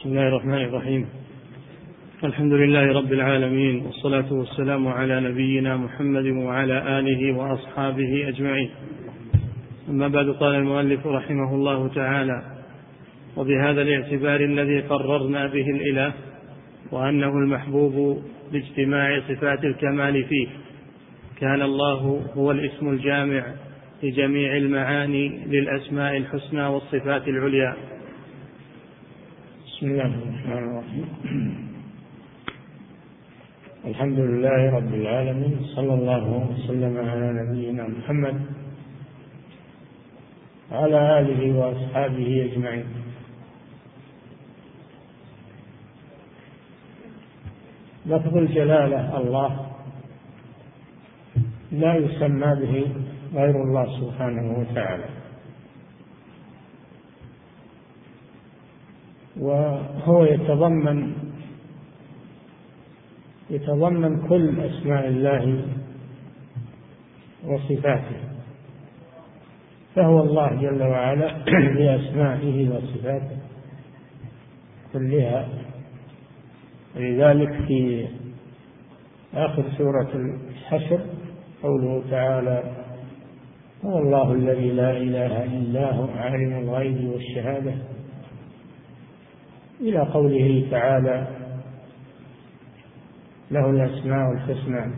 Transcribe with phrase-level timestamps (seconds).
[0.00, 1.06] بسم الله الرحمن الرحيم
[2.24, 8.70] الحمد لله رب العالمين والصلاة والسلام على نبينا محمد وعلى آله وأصحابه أجمعين
[9.88, 12.42] أما بعد قال المؤلف رحمه الله تعالى
[13.36, 16.12] وبهذا الاعتبار الذي قررنا به الإله
[16.92, 18.22] وأنه المحبوب
[18.52, 20.48] لاجتماع صفات الكمال فيه
[21.40, 23.44] كان الله هو الاسم الجامع
[24.02, 27.76] لجميع المعاني للأسماء الحسنى والصفات العليا
[29.80, 31.08] بسم الله الرحمن الرحيم.
[33.84, 38.36] الحمد لله رب العالمين صلى الله وسلم على نبينا محمد
[40.72, 42.86] وعلى آله وأصحابه أجمعين.
[48.06, 49.66] لفظ الجلالة الله
[51.72, 52.74] لا يسمى به
[53.34, 55.19] غير الله سبحانه وتعالى.
[59.40, 61.12] وهو يتضمن
[63.50, 65.64] يتضمن كل أسماء الله
[67.44, 68.30] وصفاته
[69.96, 71.44] فهو الله جل وعلا
[71.76, 73.36] بأسمائه وصفاته
[74.92, 75.48] كلها.
[76.96, 78.06] ولذلك في
[79.34, 81.00] آخر سورة الحشر
[81.62, 82.62] قوله تعالى
[83.84, 87.74] هو الله الذي لا إله إلا هو عالم الغيب والشهادة.
[89.80, 91.26] إلى قوله تعالى
[93.50, 94.92] له الأسماء الحسنى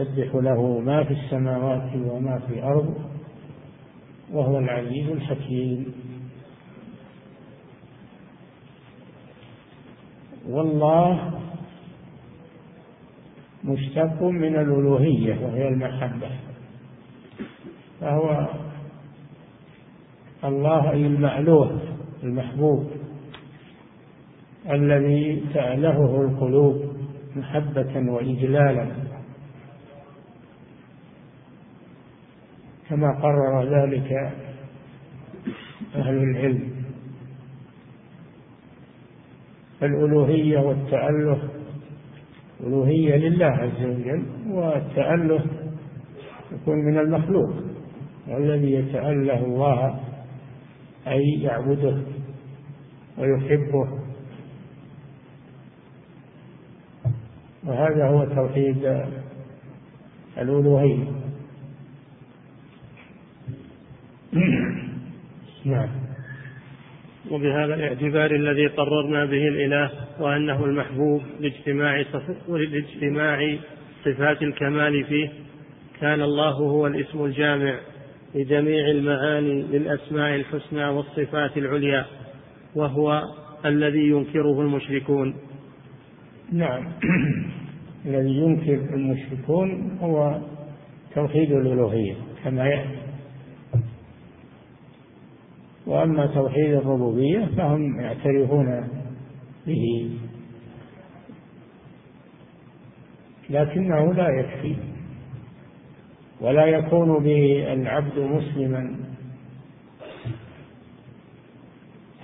[0.00, 2.94] يسبح له ما في السماوات وما في الأرض
[4.32, 5.94] وهو العزيز الحكيم.
[10.48, 11.40] والله
[13.64, 16.30] مشتق من الألوهية وهي المحبة
[18.00, 18.48] فهو
[20.44, 21.80] الله أي المألوه
[22.22, 22.99] المحبوب.
[24.68, 26.82] الذي تألهه القلوب
[27.36, 28.86] محبة وإجلالا.
[32.88, 34.12] كما قرر ذلك
[35.94, 36.70] أهل العلم.
[39.82, 41.48] الألوهية والتأله
[42.60, 45.44] ألوهية لله عز وجل والتأله
[46.52, 47.54] يكون من المخلوق.
[48.28, 50.00] والذي يتأله الله
[51.06, 52.02] أي يعبده
[53.18, 53.99] ويحبه.
[57.70, 59.04] وهذا هو توحيد
[60.38, 61.04] الألوهية.
[65.64, 65.88] نعم.
[67.30, 72.04] وبهذا الاعتبار الذي قررنا به الإله وأنه المحبوب لاجتماع
[72.48, 73.58] لاجتماع
[74.04, 75.30] صفات الكمال فيه
[76.00, 77.78] كان الله هو الاسم الجامع
[78.34, 82.06] لجميع المعاني للأسماء الحسنى والصفات العليا
[82.74, 83.22] وهو
[83.64, 85.34] الذي ينكره المشركون.
[86.52, 86.92] نعم.
[88.06, 90.40] الذي ينكر المشركون هو
[91.14, 93.00] توحيد الألوهية كما يأتي.
[95.86, 98.88] وأما توحيد الربوبية فهم يعترفون
[99.66, 100.10] به.
[103.50, 104.76] لكنه لا يكفي
[106.40, 108.96] ولا يكون به العبد مسلما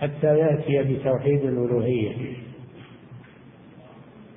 [0.00, 2.45] حتى يأتي بتوحيد الألوهية.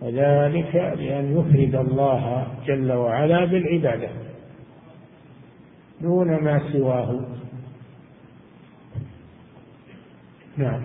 [0.01, 4.09] وذلك بأن يفرد الله جل وعلا بالعبادة
[6.01, 7.25] دون ما سواه.
[10.57, 10.81] نعم.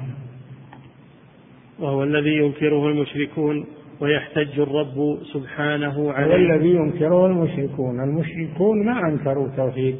[1.78, 3.66] وهو الذي ينكره المشركون
[4.00, 6.34] ويحتج الرب سبحانه عليه.
[6.34, 8.00] هو الذي ينكره المشركون.
[8.00, 9.96] المشركون ما أنكروا توحيد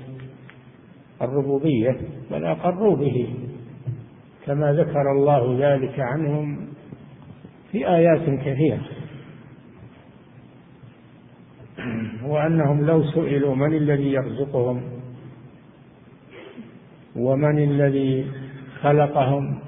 [1.23, 1.97] الربوبية
[2.31, 3.35] بل أقروا به.
[4.47, 6.69] كما ذكر الله ذلك عنهم
[7.73, 8.94] في آيات كثيرة.
[12.27, 14.83] وأنهم لو سئلوا من الذي يرزقهم
[17.17, 18.27] ومن الذي
[18.81, 19.59] خلقهم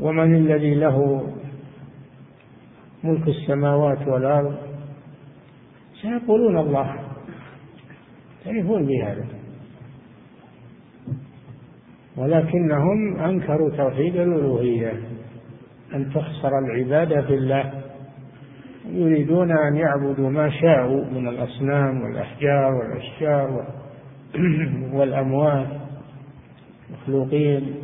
[0.00, 1.26] ومن الذي له
[3.04, 4.56] ملك السماوات والأرض
[6.02, 6.96] سيقولون الله.
[8.46, 9.26] يعرفون بهذا
[12.16, 14.92] ولكنهم أنكروا توحيد الألوهية
[15.94, 17.83] أن تخسر العبادة في الله.
[18.94, 23.66] يريدون أن يعبدوا ما شاءوا من الأصنام والأحجار والأشجار
[24.96, 25.68] والأموات
[26.90, 27.74] مخلوقين.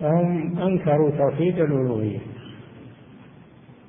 [0.00, 2.20] فهم أنكروا توحيد الألوهية.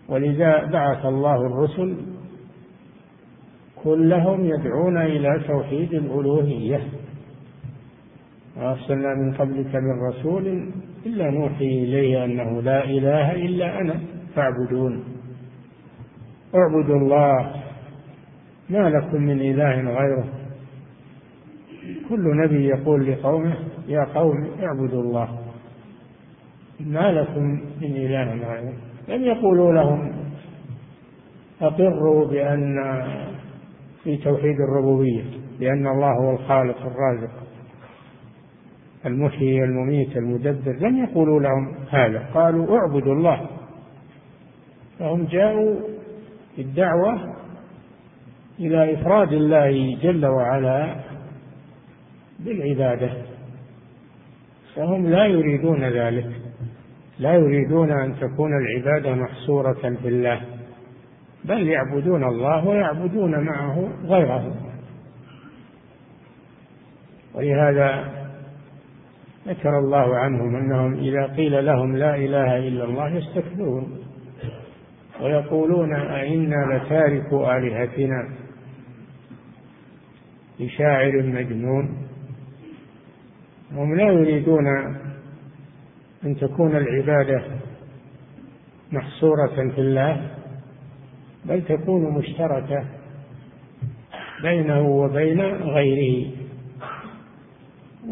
[0.10, 1.98] ولذا بعث الله الرسل
[3.84, 6.82] كلهم يدعون إلى توحيد الألوهية.
[8.58, 10.72] ما أرسلنا من قبلك من رسول
[11.06, 14.15] إلا نوحي إليه أنه لا إله إلا أنا.
[14.36, 15.04] فاعبدون.
[16.56, 17.52] اعبدوا الله.
[18.70, 20.26] ما لكم من إله غيره.
[22.10, 23.56] كل نبي يقول لقومه
[23.88, 25.40] يا قوم اعبدوا الله.
[26.80, 27.44] ما لكم
[27.82, 28.74] من إله غيره.
[29.08, 30.12] لم يقولوا لهم
[31.62, 32.76] أقروا بأن
[34.04, 35.24] في توحيد الربوبية
[35.60, 37.32] بأن الله هو الخالق الرازق
[39.06, 40.76] المحيي المميت المدبر.
[40.80, 42.26] لم يقولوا لهم هذا.
[42.34, 43.50] قالوا اعبدوا الله.
[45.00, 45.76] فهم جاءوا
[46.58, 47.36] بالدعوة
[48.60, 50.96] إلى إفراد الله جل وعلا
[52.40, 53.10] بالعبادة
[54.76, 56.32] فهم لا يريدون ذلك
[57.20, 60.42] لا يريدون أن تكون العبادة محصورة في الله
[61.46, 64.56] بل يعبدون الله ويعبدون معه غيره.
[67.34, 68.12] ولهذا
[69.48, 74.05] ذكر الله عنهم أنهم إذا قيل لهم لا إله إلا الله يستكبرون.
[75.22, 78.30] ويقولون أئنا لتاركوا آلهتنا
[80.60, 81.98] لشاعر مجنون.
[83.72, 84.68] هم لا يريدون
[86.26, 87.44] أن تكون العبادة
[88.92, 90.30] محصورة في الله
[91.46, 92.86] بل تكون مشتركة
[94.42, 96.32] بينه وبين غيره.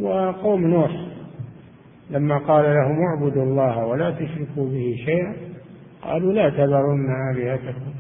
[0.02, 0.92] وقوم نوح
[2.10, 5.43] لما قال لهم اعبدوا الله ولا تشركوا به شيئا
[6.06, 7.94] قالوا لا تذرن آلهتكم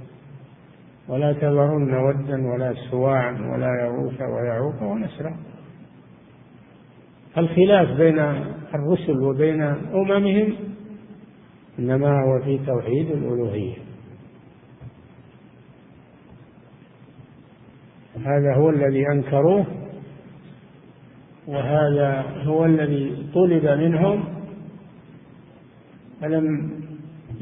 [1.07, 5.35] ولا تذرن ودا ولا سواعا ولا يغوث ويعوق ونسرا.
[7.37, 8.19] الخلاف بين
[8.73, 9.61] الرسل وبين
[9.93, 10.53] أممهم
[11.79, 13.75] إنما هو في توحيد الألوهية.
[18.25, 19.65] هذا هو الذي أنكروه
[21.47, 24.23] وهذا هو الذي طلب منهم.
[26.21, 26.82] فلم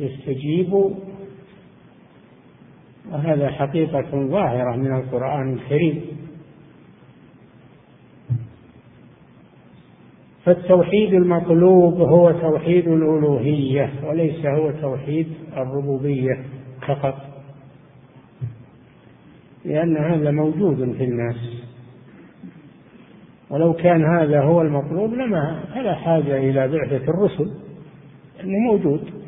[0.01, 0.91] يستجيبوا
[3.11, 6.01] وهذا حقيقة ظاهرة من القرآن الكريم.
[10.45, 15.27] فالتوحيد المطلوب هو توحيد الألوهية وليس هو توحيد
[15.57, 16.45] الربوبية
[16.87, 17.15] فقط.
[19.65, 21.63] لأن هذا موجود في الناس.
[23.49, 27.51] ولو كان هذا هو المطلوب لما فلا حاجة إلى بعثة الرسل
[28.37, 29.20] لأنه موجود.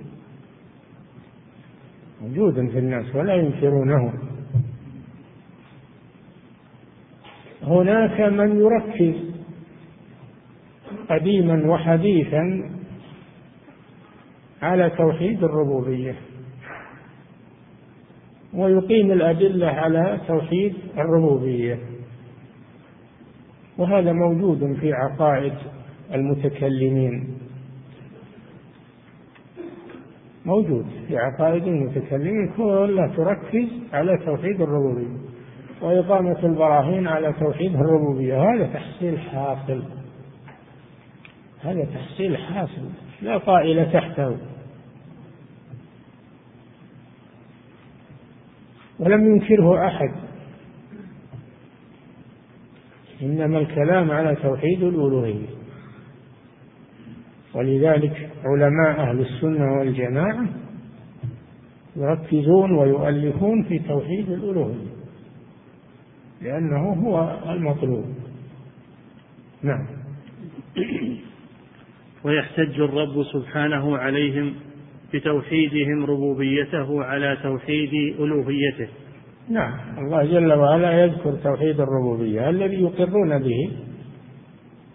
[2.33, 4.13] موجود في الناس ولا ينكرونه.
[7.63, 9.15] هناك من يركز
[11.09, 12.69] قديما وحديثا
[14.61, 16.15] على توحيد الربوبية
[18.53, 21.79] ويقيم الأدلة على توحيد الربوبية
[23.77, 25.53] وهذا موجود في عقائد
[26.13, 27.32] المتكلمين.
[30.45, 35.17] موجود في عقائد المتكلمين كلها تركز على توحيد الربوبية
[35.81, 38.53] وإقامة البراهين على توحيد الربوبية.
[38.53, 39.83] هذا تحصيل حاصل.
[41.61, 42.89] هذا تحصيل حاصل.
[43.21, 44.37] لا طائل تحته.
[48.99, 50.11] ولم ينكره أحد.
[53.21, 55.52] إنما الكلام على توحيد الألوهية.
[57.55, 60.45] ولذلك علماء أهل السنة والجماعة
[61.95, 64.93] يركزون ويؤلفون في توحيد الألوهية
[66.41, 68.05] لأنه هو المطلوب.
[69.63, 69.85] نعم.
[72.23, 74.53] ويحتج الرب سبحانه عليهم
[75.13, 78.87] بتوحيدهم ربوبيته على توحيد ألوهيته.
[79.49, 79.79] نعم.
[79.97, 83.71] الله جل وعلا يذكر توحيد الربوبية الذي يقرون به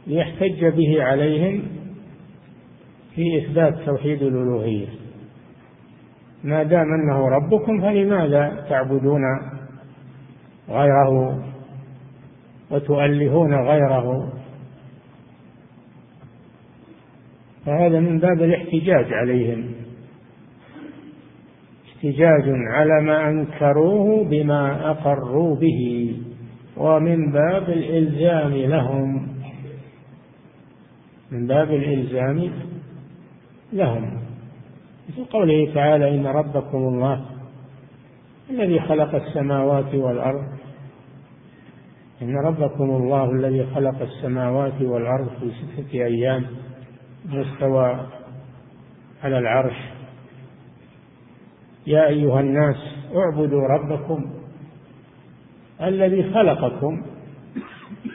[0.07, 1.78] ليحتج به عليهم
[3.19, 4.87] في إثبات توحيد الألوهية.
[6.45, 9.23] ما دام أنه ربكم فلماذا تعبدون
[10.69, 11.43] غيره
[12.71, 14.33] وتؤلهون غيره؟
[17.67, 19.73] فهذا من باب الاحتجاج عليهم.
[21.89, 26.13] احتجاج على ما أنكروه بما أقروا به
[26.77, 29.29] ومن باب الإلزام لهم.
[31.33, 32.51] من باب الإلزام
[33.73, 34.19] لهم.
[35.15, 37.25] في قوله تعالى إن ربكم الله
[38.51, 40.45] الذي خلق السماوات والأرض
[42.23, 46.47] إن ربكم الله الذي خلق السماوات والأرض في ستة أيام
[47.27, 48.07] مستوى
[49.25, 49.77] على العرش.
[51.87, 52.77] يا أيها الناس
[53.17, 54.31] اعبدوا ربكم
[55.83, 57.03] الذي خلقكم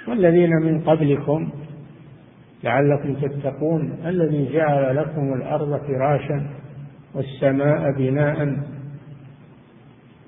[0.08, 1.50] والذين من قبلكم
[2.64, 6.46] لعلكم تتقون الذي جعل لكم الأرض فراشا
[7.16, 8.58] والسماء بناء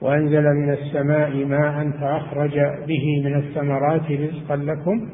[0.01, 5.09] وأنزل من السماء ماء فأخرج به من الثمرات رزقا لكم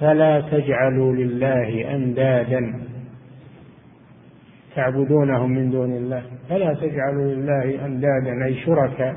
[0.00, 2.74] فلا تجعلوا لله أندادا.
[4.74, 9.16] تعبدونهم من دون الله فلا تجعلوا لله أندادا أي شركاء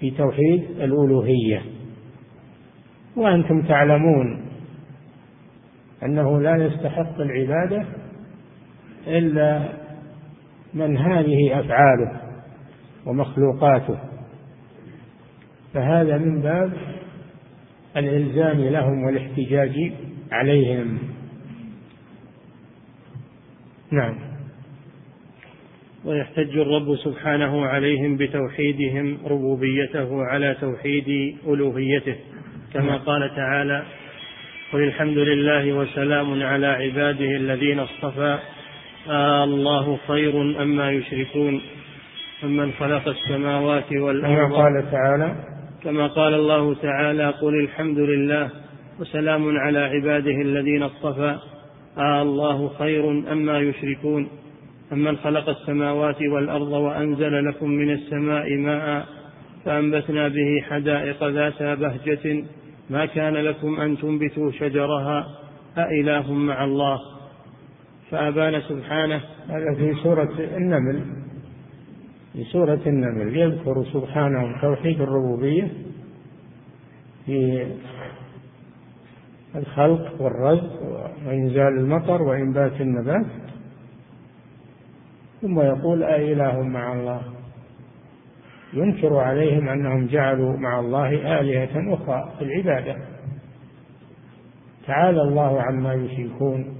[0.00, 1.62] في توحيد الألوهية.
[3.16, 4.43] وأنتم تعلمون
[6.02, 7.86] أنه لا يستحق العبادة
[9.06, 9.68] إلا
[10.74, 12.20] من هذه أفعاله
[13.06, 13.98] ومخلوقاته.
[15.74, 16.72] فهذا من باب
[17.96, 19.92] الإلزام لهم والاحتجاج
[20.32, 20.98] عليهم.
[23.90, 24.34] نعم.
[26.04, 32.16] ويحتج الرب سبحانه عليهم بتوحيدهم ربوبيته على توحيد ألوهيته
[32.72, 33.82] كما قال تعالى
[34.72, 38.38] قل الحمد لله وسلام على عباده الذين اصطفى.
[39.08, 41.60] آه الله خير أما يشركون
[42.44, 44.34] أمن خلق السماوات والأرض.
[44.34, 45.34] كما قال تعالى
[45.84, 48.50] كما قال الله تعالى قل الحمد لله
[49.00, 51.38] وسلام على عباده الذين اصطفى.
[51.98, 54.28] آه الله خير أما يشركون
[54.92, 59.06] أمن خلق السماوات والأرض وأنزل لكم من السماء ماء
[59.64, 62.44] فأنبتنا به حدائق ذات بهجة
[62.90, 65.26] ما كان لكم أن تنبتوا شجرها؟
[65.78, 66.98] أإله مع الله.
[68.10, 69.20] فأبان سبحانه.
[69.48, 71.00] هذا في سورة النمل.
[72.32, 75.68] في سورة النمل يذكر سبحانه توحيد الربوبية
[77.26, 77.66] في
[79.56, 80.82] الخلق والرزق
[81.26, 83.26] وإنزال المطر وإنبات النبات.
[85.42, 87.33] ثم يقول أإله مع الله.
[88.74, 92.96] ينكر عليهم أنهم جعلوا مع الله آلهة أخرى في العبادة.
[94.86, 96.76] تعالى الله عما يشركون.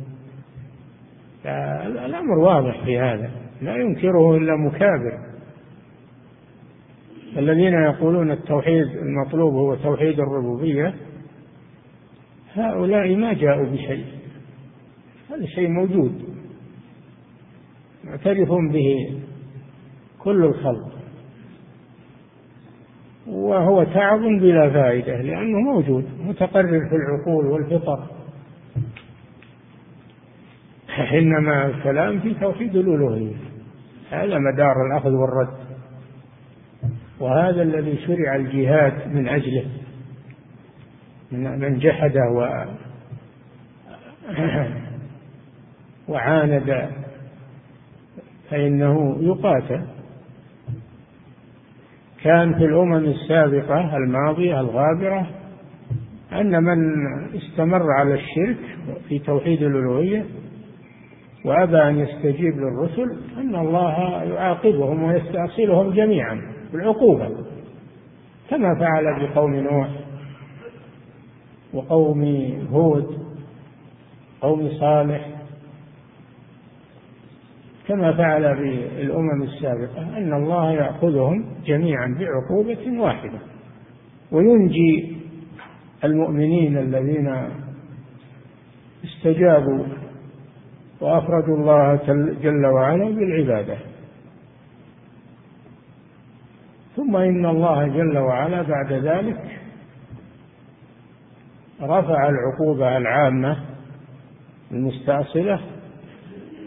[2.07, 3.31] الأمر واضح في هذا.
[3.63, 5.19] لا ينكره إلا مكابر.
[7.37, 10.95] الذين يقولون التوحيد المطلوب هو توحيد الربوبية
[12.55, 14.05] هؤلاء ما جاءوا بشيء.
[15.31, 16.25] هذا شيء موجود.
[18.05, 19.19] معترف به
[20.19, 20.94] كل الخلق.
[23.27, 28.07] وهو تعب بلا فائدة لأنه موجود متقرر في العقول والفطر.
[31.13, 33.35] إنما الكلام في توحيد الألوهية
[34.11, 35.55] هذا مدار الأخذ والرد.
[37.21, 39.65] وهذا الذي شرع الجهاد من أجله
[41.33, 42.65] من جحده و
[46.09, 46.89] وعاند
[48.51, 49.94] فإنه يقاتل.
[52.25, 55.27] كان في الأمم السابقة الماضية الغابرة
[56.33, 56.79] أن من
[57.37, 58.57] استمر على الشرك
[59.09, 60.25] في توحيد الألوهية
[61.45, 66.41] وأبى أن يستجيب للرسل أن الله يعاقبهم ويستأصلهم جميعا
[66.73, 67.29] بالعقوبة
[68.51, 69.89] كما فعل بقوم نوح
[71.75, 72.25] وقوم
[72.73, 73.19] هود
[74.41, 75.34] قوم صالح
[77.89, 83.39] كما فعل بالأمم السابقة أن الله يأخذهم جميعا بعقوبة واحدة.
[84.33, 85.17] وينجي
[86.05, 87.35] المؤمنين الذين
[89.05, 89.87] استجابوا
[91.01, 91.99] وأفردوا الله
[92.43, 93.77] جل وعلا بالعبادة.
[96.97, 99.61] ثم إن الله جل وعلا بعد ذلك
[101.83, 103.57] رفع العقوبة العامة
[104.73, 105.61] المستأصلة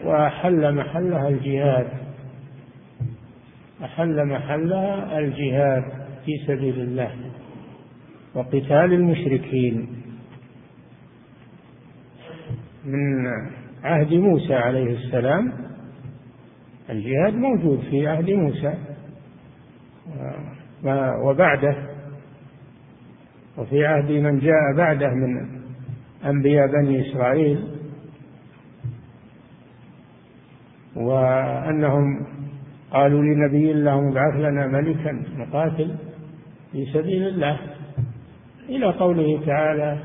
[0.04, 1.88] وأحل محلها الجهاد.
[3.84, 5.84] أحل محلها الجهاد
[6.26, 7.12] في سبيل الله
[8.36, 9.88] وقتال المشركين.
[12.86, 13.28] من
[13.84, 15.54] عهد موسى عليه السلام
[16.90, 18.74] الجهاد موجود في عهد موسى
[21.24, 21.76] وبعده.
[23.58, 25.62] وفي عهد من جاء بعده من
[26.26, 27.77] أنبياء بني إسرائيل.
[30.98, 32.26] وأنهم
[32.92, 35.96] قالوا لنبي الله ابعث لنا ملكا نقاتل
[36.72, 37.60] في سبيل الله.
[38.70, 39.98] إلى قوله تعالى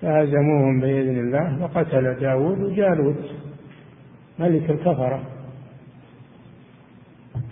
[0.00, 3.24] فهزموهم بإذن الله وقتل داود جالوت
[4.38, 5.22] ملك الكفرة.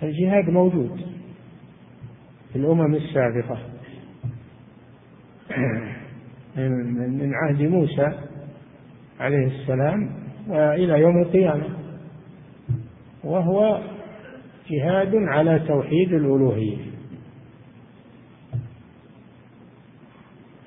[0.03, 0.99] الجهاد موجود
[2.53, 3.57] في الأمم السابقة.
[6.57, 8.11] من عهد موسى
[9.19, 10.09] عليه السلام
[10.47, 11.82] وإلى يوم القيامة.
[13.23, 13.81] وهو
[14.69, 16.77] جهاد على توحيد الألوهية.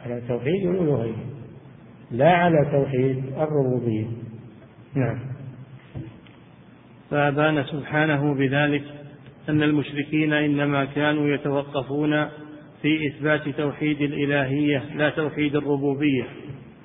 [0.05, 1.25] على توحيد الألوهية
[2.11, 4.07] لا على توحيد الربوبية.
[4.95, 5.19] نعم.
[7.11, 8.85] فأبان سبحانه بذلك
[9.49, 12.29] أن المشركين إنما كانوا يتوقفون
[12.83, 16.25] في إثبات توحيد الإلهية لا توحيد الربوبية.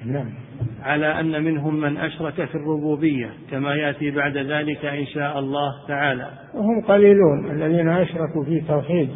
[0.06, 0.34] نعم.
[0.82, 6.30] على أن منهم من أشرك في الربوبية كما يأتي بعد ذلك إن شاء الله تعالى.
[6.54, 9.10] وهم قليلون الذين أشركوا في توحيد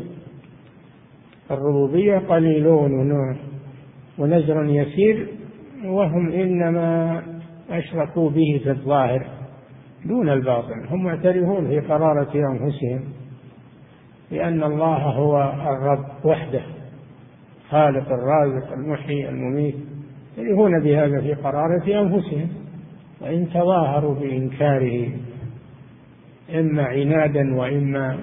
[1.52, 2.92] الربوبية قليلون
[4.18, 5.28] ونزر يسير
[5.86, 7.22] وهم إنما
[7.70, 9.28] أشركوا به في الظاهر
[10.06, 10.88] دون الباطن.
[10.90, 13.04] هم معترفون في قرارة أنفسهم
[14.32, 16.62] لأن الله هو الرب وحده
[17.70, 19.76] خالق الرازق المحيي المميت.
[20.38, 22.50] يعترفون بهذا في قرارة أنفسهم
[23.22, 25.10] وإن تظاهروا بإنكاره
[26.50, 28.20] إما عنادا وإما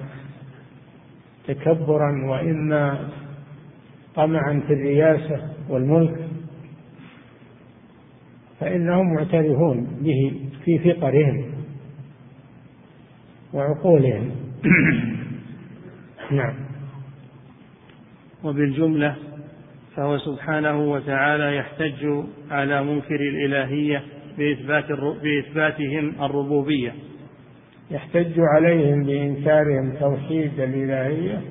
[1.47, 3.09] تكبرا وإما
[4.15, 6.27] طمعا في الرياسة والملك
[8.59, 11.45] فإنهم معترفون به في فقرهم
[13.53, 14.31] وعقولهم.
[16.31, 16.53] نعم.
[18.43, 19.15] وبالجملة
[19.95, 24.03] فهو سبحانه وتعالى يحتج على منكر الإلهية
[24.37, 24.85] بإثبات
[25.23, 26.93] بإثباتهم الربوبية.
[27.91, 31.41] يحتج عليهم بإنكارهم توحيد الإلهية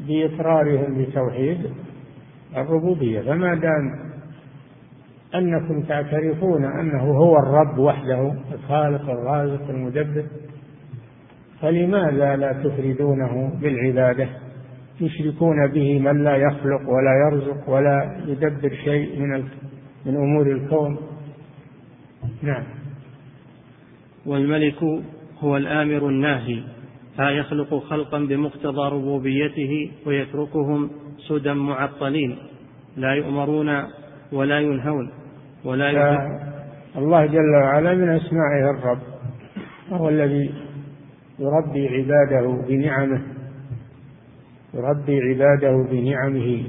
[0.00, 1.70] بإقرارهم بتوحيد
[2.56, 3.20] الربوبية.
[3.20, 4.08] فما دام
[5.34, 10.24] أنكم تعترفون أنه هو الرب وحده الخالق الرازق المدبر
[11.60, 14.28] فلماذا لا تفردونه بالعبادة؟
[15.00, 19.44] تشركون به من لا يخلق ولا يرزق ولا يدبر شيء من
[20.06, 20.98] من أمور الكون.
[22.42, 22.64] نعم.
[24.26, 24.82] والملك
[25.40, 26.62] هو الآمر الناهي
[27.18, 30.90] لا يخلق خلقا بمقتضى ربوبيته ويتركهم
[31.28, 32.38] سدى معطلين
[32.96, 33.84] لا يؤمرون
[34.32, 35.10] ولا ينهون
[35.64, 35.90] ولا
[36.96, 38.98] الله جل وعلا من أسمائه الرب
[39.90, 40.54] وهو الذي
[41.38, 43.37] يربي عباده بنعمه.
[44.74, 46.64] يربي عباده بنعمه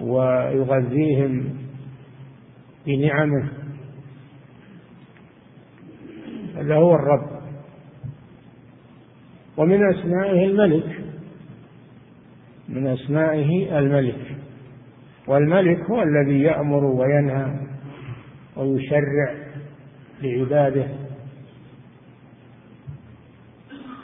[0.00, 1.58] ويغذيهم
[2.86, 3.48] بنعمه.
[6.56, 7.38] هذا هو الرب.
[9.56, 11.00] ومن أسمائه الملك.
[12.68, 14.36] من أسمائه الملك.
[15.26, 17.60] والملك هو الذي يأمر وينهى
[18.56, 19.34] ويشرع
[20.22, 21.07] لعباده.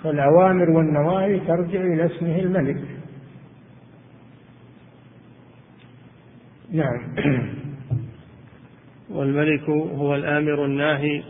[0.04, 2.76] فالأوامر والنواهي ترجع إلى اسمه الملك.
[6.72, 7.00] نعم.
[9.14, 11.22] والملك هو الآمر الناهي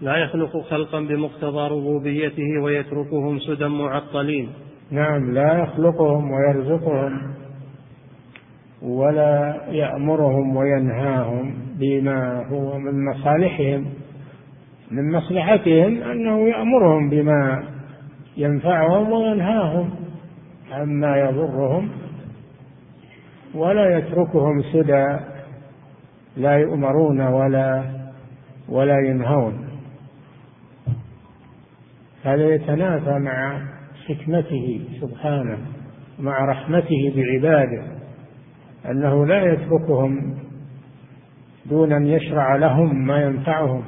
[0.00, 4.48] لا يخلق خلقا بمقتضى ربوبيته ويتركهم سدى معطلين.
[4.90, 7.34] نعم لا يخلقهم ويرزقهم
[8.82, 13.86] ولا يأمرهم وينهاهم بما هو من مصالحهم
[14.90, 17.77] من مصلحتهم أنه يأمرهم بما
[18.38, 19.90] ينفعهم وينهاهم
[20.72, 21.90] عما يضرهم
[23.54, 25.16] ولا يتركهم سدى
[26.36, 27.84] لا يؤمرون ولا
[28.68, 29.68] ولا ينهون.
[32.24, 33.62] هذا يتنافى مع
[34.06, 35.58] حكمته سبحانه
[36.18, 37.82] مع رحمته بعباده
[38.90, 40.34] أنه لا يتركهم
[41.66, 43.82] دون أن يشرع لهم ما ينفعهم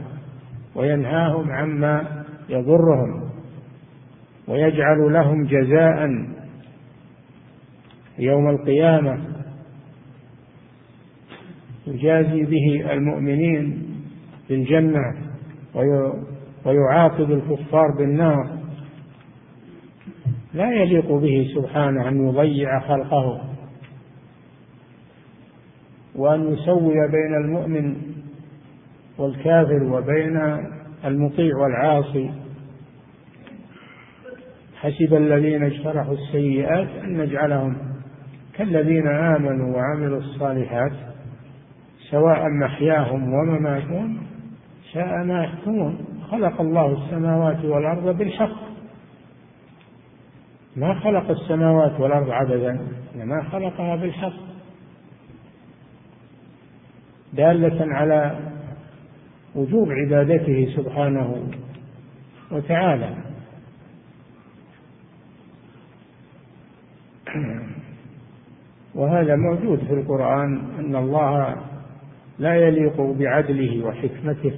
[0.75, 3.20] وينهاهم عما يضرهم.
[4.51, 6.27] ويجعل لهم جزاء
[8.19, 9.19] يوم القيامة.
[11.87, 13.87] يجازي به المؤمنين
[14.49, 15.15] بالجنة
[16.65, 18.59] ويعاقب الكفار بالنار.
[20.55, 23.41] لا يليق به سبحانه أن يضيع خلقه
[26.17, 27.97] وأن يسوي بين المؤمن
[29.19, 30.37] والكافر وبين
[31.05, 32.31] المطيع والعاصي.
[34.81, 37.77] حسب الذين اجترحوا السيئات أن نجعلهم
[38.55, 40.93] كالذين آمنوا وعملوا الصالحات
[42.11, 44.19] سواء محياهم ومماتهم
[44.93, 45.99] شاء ما يحكمون.
[46.31, 48.61] خلق الله السماوات والأرض بالحق.
[50.77, 54.33] ما خلق السماوات والأرض عبثا إنما خلقها بالحق.
[57.33, 58.39] دالة على
[59.55, 61.51] وجوب عبادته سبحانه
[62.51, 63.30] وتعالى.
[68.95, 71.57] وهذا موجود في القرآن أن الله
[72.39, 74.53] لا يليق بعدله وحكمته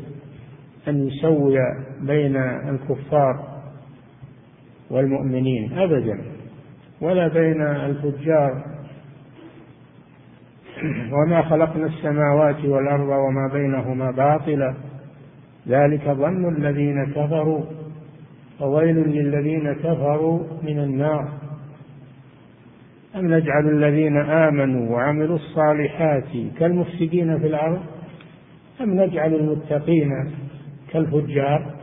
[0.88, 1.56] أن يسوي
[2.00, 3.52] بين الكفار
[4.90, 6.18] والمؤمنين أبدا
[7.00, 8.64] ولا بين الفجار
[11.12, 14.74] وما خلقنا السماوات والأرض وما بينهما باطلا.
[15.68, 17.64] ذلك ظن الذين كفروا
[18.58, 21.28] فويل للذين كفروا من النار.
[23.16, 27.80] أم نجعل الذين آمنوا وعملوا الصالحات كالمفسدين في الأرض؟
[28.80, 30.10] أم نجعل المتقين
[30.90, 31.74] كالفجار؟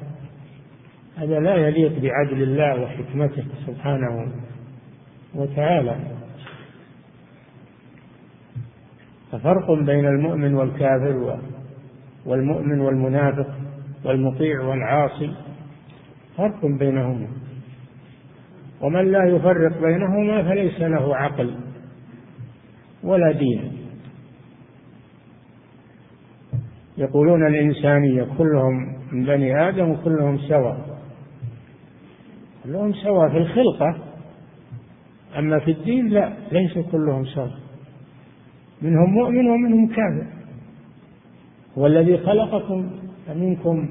[1.18, 4.32] هذا لا يليق بعدل الله وحكمته سبحانه
[5.36, 5.96] وتعالى.
[9.32, 11.40] ففرق بين المؤمن والكافر
[12.26, 13.48] والمؤمن والمنافق
[14.06, 15.32] والمطيع والعاصي
[16.38, 17.28] فرق بينهما.
[18.82, 21.56] ومن لا يفرق بينهما فليس له عقل
[23.04, 23.72] ولا دين.
[26.98, 31.00] يقولون الإنسانية كلهم من بني آدم وكلهم سواء
[32.64, 33.98] كلهم سواء في الخلقة
[35.38, 37.52] أما في الدين لا ليس كلهم سواء
[38.82, 40.28] منهم مؤمن ومنهم كافر.
[41.78, 42.90] هو الذي خلقكم
[43.28, 43.90] فمنكم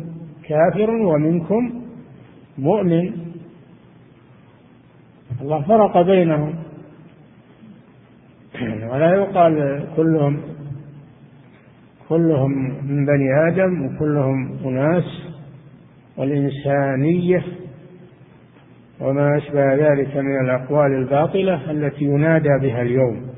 [0.48, 1.82] كافر ومنكم
[2.58, 3.27] مؤمن.
[5.40, 6.54] الله فرق بينهم.
[8.90, 10.40] ولا يقال كلهم
[12.08, 12.50] كلهم
[12.84, 15.04] من بني آدم وكلهم أناس
[16.16, 17.42] والإنسانية
[19.00, 23.28] وما أشبه ذلك من الأقوال الباطلة التي ينادى بها اليوم.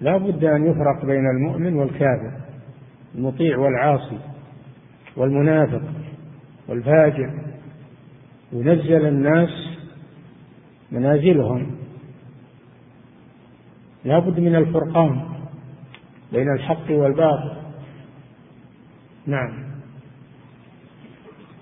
[0.00, 2.32] لا بد أن يفرق بين المؤمن والكافر
[3.14, 4.18] المطيع والعاصي
[5.16, 5.82] والمنافق
[6.68, 7.30] والفاجر.
[8.52, 9.71] ينزل الناس
[10.92, 11.66] منازلهم.
[14.04, 15.20] لا بد من الفرقان
[16.32, 17.52] بين الحق والباطل.
[19.26, 19.62] نعم.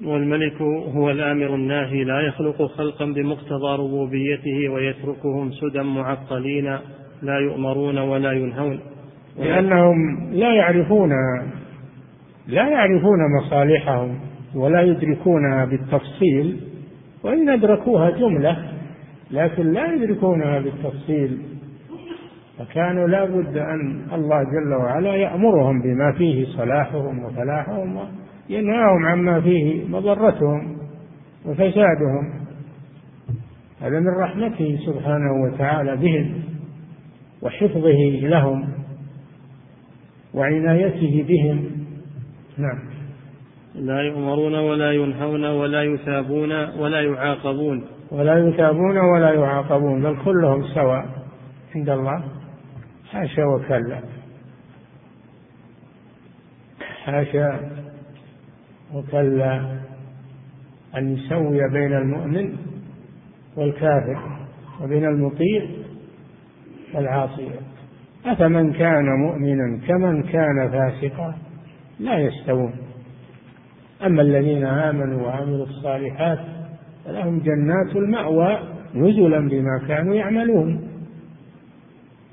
[0.05, 6.79] والملك هو الآمر الناهي لا يخلق خلقا بمقتضى ربوبيته ويتركهم سدى معطلين
[7.23, 8.81] لا يؤمرون ولا ينهون.
[9.39, 11.11] لأنهم لا يعرفون
[12.47, 14.21] لا يعرفون مصالحهم
[14.55, 16.61] ولا يدركونها بالتفصيل
[17.25, 18.80] وإن أدركوها جملة
[19.33, 21.39] لكن لا يدركونها بالتفصيل.
[22.59, 27.99] فكانوا لا بد أن الله جل وعلا يأمرهم بما فيه صلاحهم وفلاحهم
[28.49, 30.77] ينهاهم عما فيه مضرتهم
[31.47, 32.41] وفسادهم.
[33.81, 36.33] هذا من رحمته سبحانه وتعالى بهم
[37.43, 38.69] وحفظه لهم
[40.35, 41.71] وعنايته بهم.
[42.59, 42.79] نعم.
[43.75, 47.85] لا يؤمرون ولا ينهون ولا يثابون ولا يعاقبون.
[48.13, 51.07] ولا يثابون ولا يعاقبون بل كلهم سواء
[51.75, 52.23] عند الله.
[53.11, 54.01] حاشا وكلا.
[57.05, 57.71] حاشا
[58.95, 59.81] وكلا
[60.97, 62.57] أن يسوي بين المؤمن
[63.57, 64.39] والكافر
[64.83, 65.63] وبين المطيع
[66.95, 67.51] والعاصي.
[68.27, 71.35] أفمن كان مؤمنا كمن كان فاسقا؟
[72.01, 72.73] لا يستوون.
[74.07, 76.60] أما الذين آمنوا وعملوا الصالحات
[77.05, 78.59] فلهم جنات المأوى
[78.95, 80.81] نزلا بما كانوا يعملون.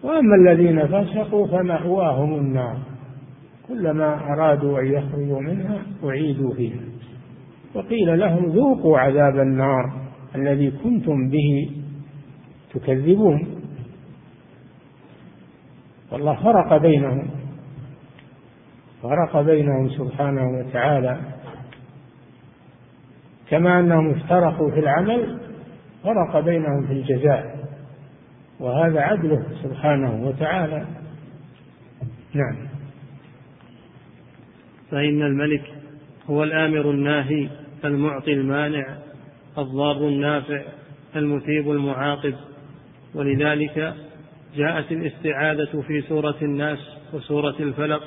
[0.03, 2.77] وأما الذين فسقوا فمأواهم النار
[3.67, 6.79] كلما أرادوا أن يخرجوا منها أعيدوا فيها.
[7.75, 9.91] وقيل لهم ذوقوا عذاب النار
[10.35, 11.71] الذي كنتم به
[12.73, 13.47] تكذبون.
[16.11, 17.27] والله فرق بينهم
[19.03, 21.36] فرق بينهم سبحانه وتعالى.
[23.49, 25.39] كما أنهم افترقوا في العمل
[26.03, 27.57] فرق بينهم في الجزاء.
[28.59, 30.85] وهذا عدله سبحانه وتعالى.
[32.33, 32.67] نعم.
[34.91, 35.63] فإن الملك
[36.29, 37.49] هو الآمر الناهي
[37.85, 38.97] المعطي المانع
[39.57, 40.61] الضار النافع
[41.15, 42.35] المثيب المعاقب.
[43.15, 43.93] ولذلك
[44.55, 46.79] جاءت الاستعاذة في سورة الناس
[47.13, 48.03] وسورة الفلق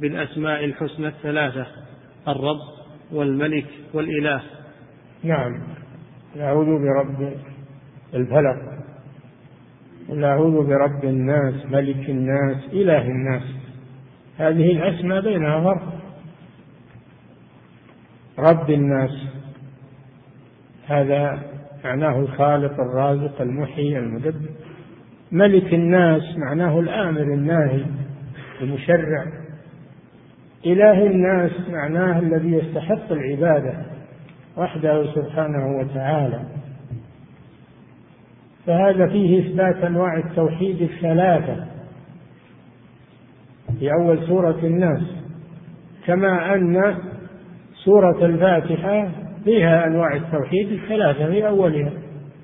[0.00, 1.66] بالأسماء الحسنى الثلاثة
[2.28, 2.60] الرب
[3.12, 4.42] والملك والإله.
[5.24, 5.58] نعم.
[6.40, 7.32] أعوذ برب
[8.14, 8.56] الفلق.
[10.08, 13.42] قل أعوذ برب الناس ملك الناس إله الناس.
[14.38, 16.00] هذه الأسماء بينها فرق.
[18.38, 19.26] رب الناس.
[20.86, 21.42] هذا
[21.84, 24.50] معناه الخالق الرازق المحيي المدبر.
[25.32, 27.84] ملك الناس معناه الآمر الناهي
[28.60, 29.26] المشرع.
[30.66, 33.89] إله الناس معناه الذي يستحق العبادة.
[34.60, 36.40] وحده سبحانه وتعالى.
[38.66, 41.66] فهذا فيه إثبات أنواع التوحيد الثلاثة
[43.78, 45.02] في أول سورة الناس
[46.06, 46.94] كما أن
[47.84, 49.08] سورة الفاتحة
[49.44, 51.92] فيها أنواع التوحيد الثلاثة في أولها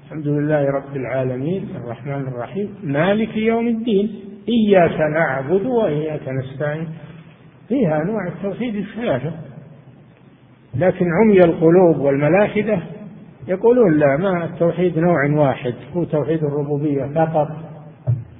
[0.05, 6.88] الحمد لله رب العالمين الرحمن الرحيم مالك يوم الدين إياك نعبد وإياك نستعين.
[7.68, 9.33] فيها أنواع التوحيد الثلاثة.
[10.78, 12.82] لكن عمي القلوب والملاحدة
[13.48, 17.48] يقولون لا ما التوحيد نوع واحد هو توحيد الربوبية فقط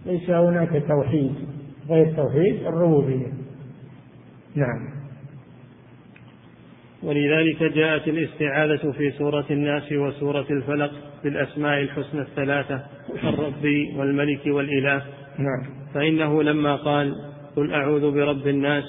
[0.07, 1.35] ليس هناك توحيد
[1.89, 3.27] غير توحيد الربوبية.
[4.55, 4.97] نعم.
[7.03, 10.91] ولذلك جاءت الاستعاذة في سورة الناس وسورة الفلق
[11.25, 12.83] بالأسماء الحسنى الثلاثة
[13.25, 13.65] الرب
[13.97, 15.03] والملك والإله.
[15.39, 15.63] نعم.
[15.95, 17.15] فإنه لما قال
[17.57, 18.85] قل أعوذ برب الناس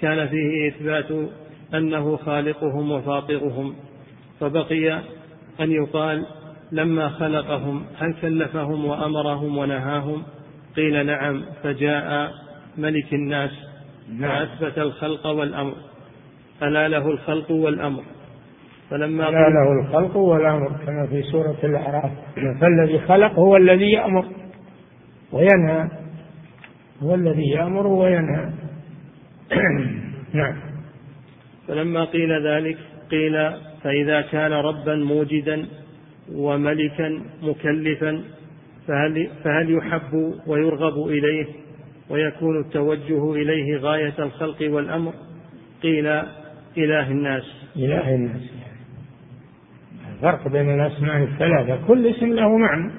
[0.00, 1.28] كان فيه إثبات
[1.74, 3.74] أنه خالقهم وفاطرهم
[4.40, 4.92] فبقي
[5.60, 6.26] أن يقال
[6.72, 10.22] لما خلقهم هل كلفهم وأمرهم ونهاهم؟
[10.76, 12.30] قيل نعم فجاء
[12.78, 13.50] ملك الناس
[14.18, 14.46] نعم.
[14.46, 15.74] فأثبت الخلق والأمر.
[16.62, 18.02] ألا له الخلق والأمر.
[18.90, 22.10] فلما ألا له الخلق والأمر كما في سورة الأعراف.
[22.60, 24.24] فالذي خلق هو الذي يأمر
[25.32, 25.88] وينهى.
[27.02, 28.50] هو الذي يأمر وينهى.
[30.34, 30.63] نعم.
[31.68, 32.78] فلما قيل ذلك
[33.10, 33.50] قيل
[33.82, 35.66] فإذا كان ربا موجدا
[36.32, 38.24] وملكا مكلفا
[38.88, 41.46] فهل, فهل يحب ويرغب إليه
[42.10, 45.12] ويكون التوجه إليه غاية الخلق والأمر؟
[45.82, 46.06] قيل
[46.78, 47.42] إله الناس.
[47.76, 48.42] إله الناس.
[50.14, 51.86] الفرق بين الأسماء الثلاثة.
[51.86, 52.90] كل اسم له معنى.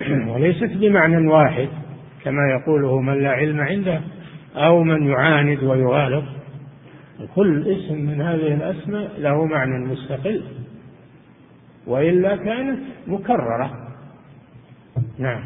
[0.32, 1.68] وليست بمعنى واحد
[2.24, 4.00] كما يقوله من لا علم عنده
[4.56, 6.24] أو من يعاند ويغالط
[7.34, 10.42] كل اسم من هذه الأسماء له معنى مستقل
[11.86, 13.88] وإلا كانت مكررة.
[15.18, 15.44] نعم.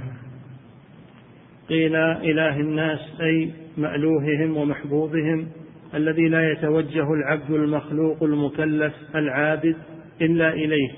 [1.69, 5.49] قيل إله الناس أي مألوههم ومحبوبهم
[5.95, 9.77] الذي لا يتوجه العبد المخلوق المكلف العابد
[10.21, 10.89] إلا إليه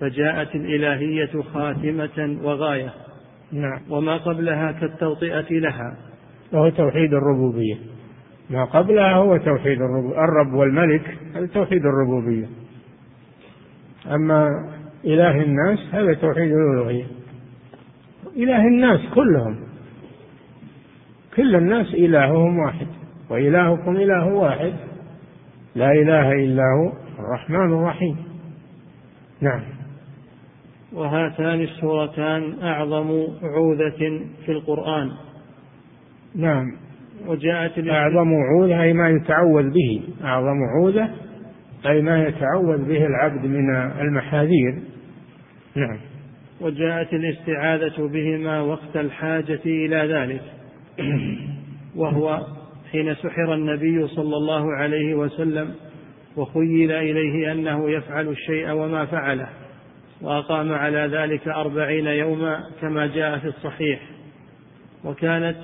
[0.00, 2.92] فجاءت الإلهية خاتمة وغاية.
[3.52, 3.80] نعم.
[3.90, 5.96] وما قبلها كالتوطئة لها.
[6.52, 7.76] وهو توحيد الربوبية.
[8.50, 12.46] ما قبلها هو توحيد الرب والملك هذا توحيد الربوبية.
[14.06, 14.48] أما
[15.04, 17.06] إله الناس هذا توحيد الألوهية.
[18.36, 19.56] إله الناس كلهم.
[21.36, 22.86] كل الناس إلههم واحد
[23.30, 24.72] وإلهكم إله واحد.
[25.74, 28.16] لا إله إلا هو الرحمن الرحيم.
[29.40, 29.62] نعم.
[30.92, 35.10] وهاتان السورتان أعظم عوذة في القرآن.
[36.34, 36.87] نعم.
[37.26, 40.02] وجاءت أعظم عوذة أي ما يتعوذ به.
[40.24, 41.10] أعظم عوذة
[41.86, 44.78] أي ما يتعوذ به العبد من المحاذير.
[45.74, 45.98] نعم.
[46.60, 50.42] وجاءت الاستعاذة بهما وقت الحاجة إلى ذلك.
[51.96, 52.46] وهو
[52.92, 55.74] حين سحر النبي صلى الله عليه وسلم
[56.36, 59.48] وخيل إليه أنه يفعل الشيء وما فعله
[60.22, 64.00] وأقام على ذلك أربعين يوما كما جاء في الصحيح.
[65.04, 65.56] وكانت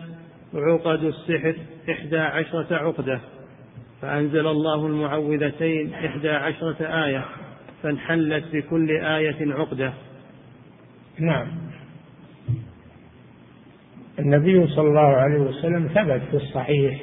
[0.54, 1.54] عقد السحر
[1.90, 3.20] إحدى عشرة عقدة
[4.02, 7.24] فأنزل الله المعوذتين إحدى عشرة آية
[7.82, 9.92] فانحلت بكل آية عقدة.
[11.18, 11.46] نعم.
[14.18, 17.00] النبي صلى الله عليه وسلم ثبت في الصحيح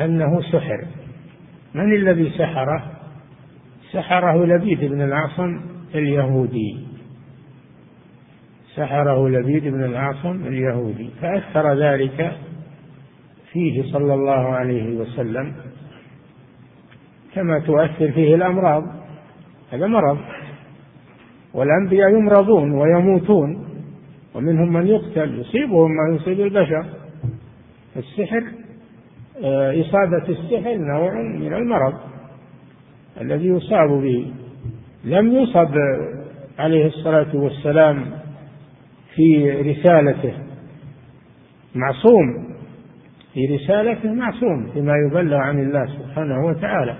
[0.00, 0.84] أنه سحر.
[1.74, 2.92] من الذي سحره؟
[3.92, 5.60] سحره لبيد بن الأعصم
[5.94, 6.81] اليهودي.
[8.76, 12.36] سحره لبيد بن الأعصم اليهودي فأثر ذلك
[13.52, 15.52] فيه صلى الله عليه وسلم
[17.34, 18.84] كما تؤثر فيه الأمراض
[19.72, 20.18] هذا مرض.
[21.54, 23.68] والأنبياء يمرضون ويموتون
[24.34, 26.86] ومنهم من يقتل يصيبهم ما يصيب البشر.
[27.96, 28.44] السحر
[29.44, 31.94] آه، إصابة السحر نوع من المرض
[33.20, 34.32] الذي يصاب به.
[35.04, 35.74] لم يصب
[36.58, 38.21] عليه الصلاة والسلام
[39.14, 40.34] في رسالته.
[41.74, 42.52] معصوم.
[43.34, 46.96] في رسالته معصوم فيما يبلغ عن الله سبحانه وتعالى.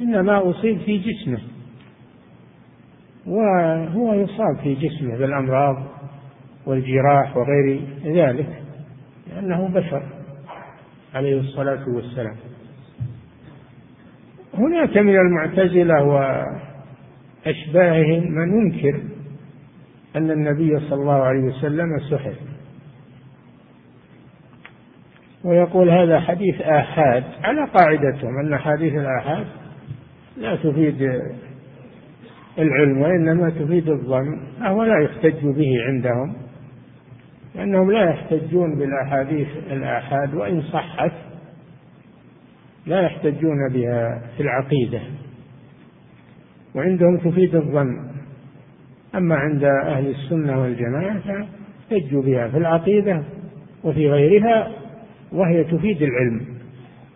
[0.00, 1.38] إنما أصيب في جسمه.
[3.26, 5.76] وهو يصاب في جسمه بالأمراض
[6.66, 8.62] والجراح وغير ذلك
[9.30, 10.02] لأنه بشر
[11.14, 12.36] عليه الصلاة والسلام.
[14.54, 16.02] هناك من المعتزلة
[17.44, 19.00] وأشباههم من ينكر
[20.16, 22.34] أن النبي صلى الله عليه وسلم سحر.
[25.44, 29.46] ويقول هذا حديث آحاد على قاعدتهم أن حديث الآحاد
[30.36, 31.02] لا تفيد
[32.58, 36.36] العلم وإنما تفيد الظن فهو لا يحتج به عندهم
[37.54, 41.12] لأنهم لا يحتجون بالأحاديث الآحاد وإن صحت
[42.86, 45.00] لا يحتجون بها في العقيدة.
[46.74, 48.09] وعندهم تفيد الظن.
[49.14, 53.22] أما عند أهل السنة والجماعة فاحتجوا بها في العقيدة
[53.84, 54.70] وفي غيرها
[55.32, 56.46] وهي تفيد العلم.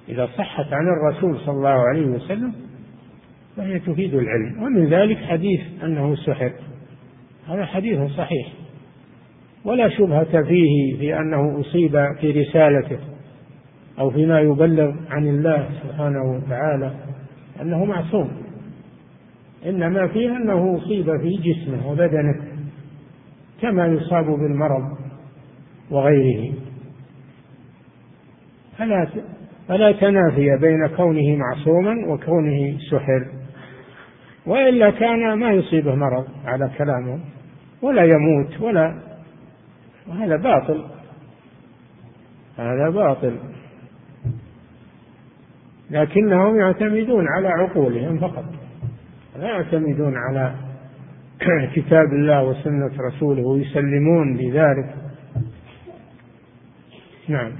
[0.08, 2.52] إذا صحت عن الرسول صلى الله عليه وسلم
[3.56, 4.62] فهي تفيد العلم.
[4.62, 6.52] ومن ذلك حديث أنه سحر.
[7.48, 8.46] هذا حديث صحيح.
[9.64, 12.98] ولا شبهة فيه في أنه أصيب في رسالته
[13.98, 16.92] أو فيما يبلغ عن الله سبحانه وتعالى
[17.62, 18.43] أنه معصوم.
[19.66, 22.34] إنما فيه أنه أصيب في جسمه وبدنه
[23.62, 24.98] كما يصاب بالمرض
[25.90, 26.52] وغيره.
[28.78, 29.08] فلا
[29.68, 33.26] فلا تنافي بين كونه معصوما وكونه سحر
[34.46, 37.18] وإلا كان ما يصيبه مرض على كلامه
[37.82, 38.94] ولا يموت ولا
[40.08, 40.84] وهذا باطل
[42.58, 43.38] هذا باطل.
[45.90, 48.44] لكنهم يعتمدون على عقولهم فقط.
[49.38, 50.54] لا يعتمدون على
[51.74, 54.94] كتاب الله وسنة رسوله ويسلمون بذلك.
[57.28, 57.52] نعم.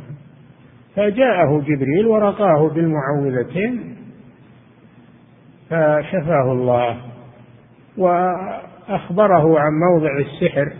[0.97, 3.97] فجاءه جبريل ورقاه بالمعوذتين
[5.71, 7.01] فشفاه الله
[7.97, 10.73] وأخبره عن موضع السحر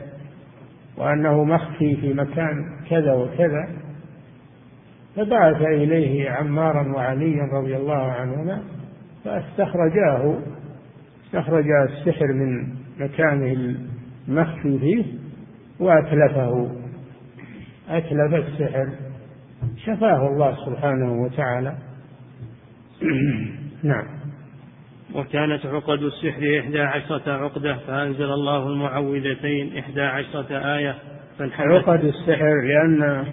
[0.97, 3.69] وأنه مخفي في مكان كذا وكذا.
[5.17, 8.63] فبعث إليه عمارا وعليا رضي الله عنهما
[9.25, 10.39] فاستخرجاه
[11.35, 12.67] استخرج السحر من
[13.01, 13.77] مكانه
[14.29, 15.05] المخفي فيه
[15.81, 16.71] وأتلفه.
[17.89, 18.89] أتلف السحر
[19.77, 21.75] شفاه الله سبحانه وتعالى.
[23.83, 24.05] نعم.
[25.15, 30.95] وكانت عقد السحر إحدى عشرة عقدة فأنزل الله المعوذتين إحدى عشرة آية.
[31.41, 33.25] عقد السحر لأن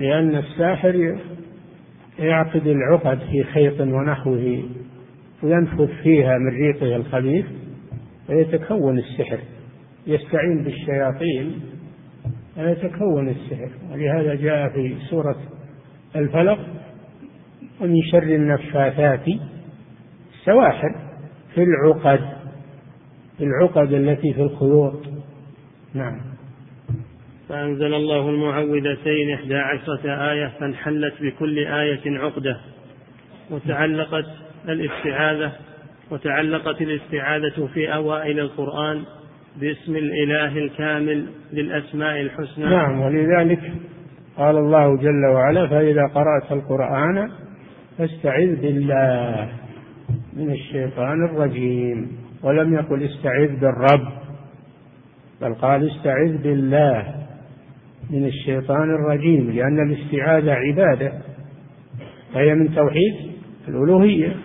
[0.00, 1.18] لأن الساحر
[2.18, 4.62] يعقد العقد في خيط ونحوه.
[5.44, 7.46] وينفث فيها من ريقه الخبيث
[8.28, 9.38] ويتكون السحر.
[10.06, 11.60] يستعين بالشياطين
[12.56, 13.68] ويتكون السحر.
[13.92, 15.36] ولهذا جاء في سورة
[16.16, 16.58] الفلق
[17.80, 19.28] ومن شر النفاثات
[20.34, 20.94] السواحر
[21.54, 22.20] في العقد.
[23.38, 25.02] في العقد التي في الخيوط.
[25.94, 26.20] نعم.
[27.48, 32.60] فأنزل الله المعوذتين إحدى عشرة آية فانحلت بكل آية عقدة
[33.50, 35.52] وتعلقت الاستعاذة
[36.10, 39.02] وتعلقت الاستعاذة في أوائل القرآن
[39.60, 42.64] باسم الإله الكامل للأسماء الحسنى.
[42.64, 43.72] نعم ولذلك
[44.36, 47.30] قال الله جل وعلا فإذا قرأت القرآن
[47.98, 49.48] فاستعذ بالله
[50.36, 52.08] من الشيطان الرجيم
[52.42, 54.12] ولم يقل استعذ بالرب
[55.40, 57.14] بل قال استعذ بالله
[58.10, 61.12] من الشيطان الرجيم لأن الاستعاذة عبادة
[62.34, 63.14] فهي من توحيد
[63.68, 64.36] الألوهية.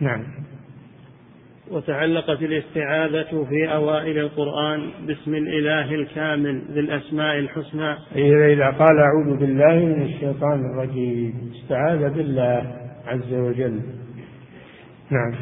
[0.00, 0.24] نعم.
[1.70, 7.96] وتعلقت الاستعاذة في أوائل القرآن باسم الإله الكامل ذي الأسماء الحسنى.
[8.16, 13.80] إذا قال أعوذ بالله من الشيطان الرجيم استعاذ بالله عز وجل.
[15.10, 15.34] نعم.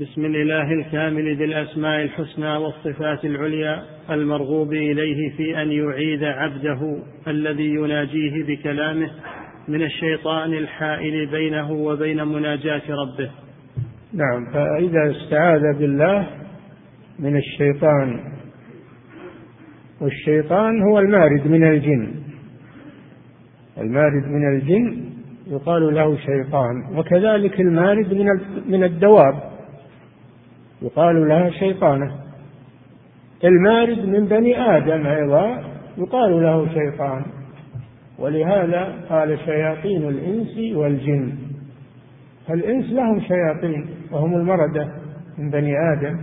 [0.00, 7.68] بسم الإله الكامل ذي الأسماء الحسنى والصفات العليا المرغوب إليه في أن يعيد عبده الذي
[7.68, 9.10] يناجيه بكلامه
[9.68, 13.30] من الشيطان الحائل بينه وبين مناجاة ربه.
[14.12, 16.26] نعم فإذا استعاذ بالله
[17.18, 18.20] من الشيطان
[20.00, 22.14] والشيطان هو المارد من الجن.
[23.78, 25.04] المارد من الجن
[25.46, 28.26] يقال له شيطان وكذلك المارد من
[28.68, 29.34] من الدواب
[30.82, 32.14] يقال لها شيطانة.
[33.44, 35.62] المارد من بني آدم أيضا
[35.98, 37.22] يقال له شيطان
[38.18, 41.47] ولهذا قال شياطين الإنس والجن.
[42.48, 44.88] فالإنس لهم شياطين وهم المردة
[45.38, 46.20] من بني آدم.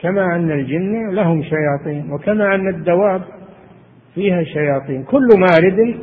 [0.00, 3.22] كما أن الجن لهم شياطين وكما أن الدواب
[4.14, 5.04] فيها شياطين.
[5.04, 5.96] كل مارد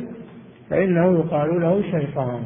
[0.70, 2.42] فإنه يقال له شيطان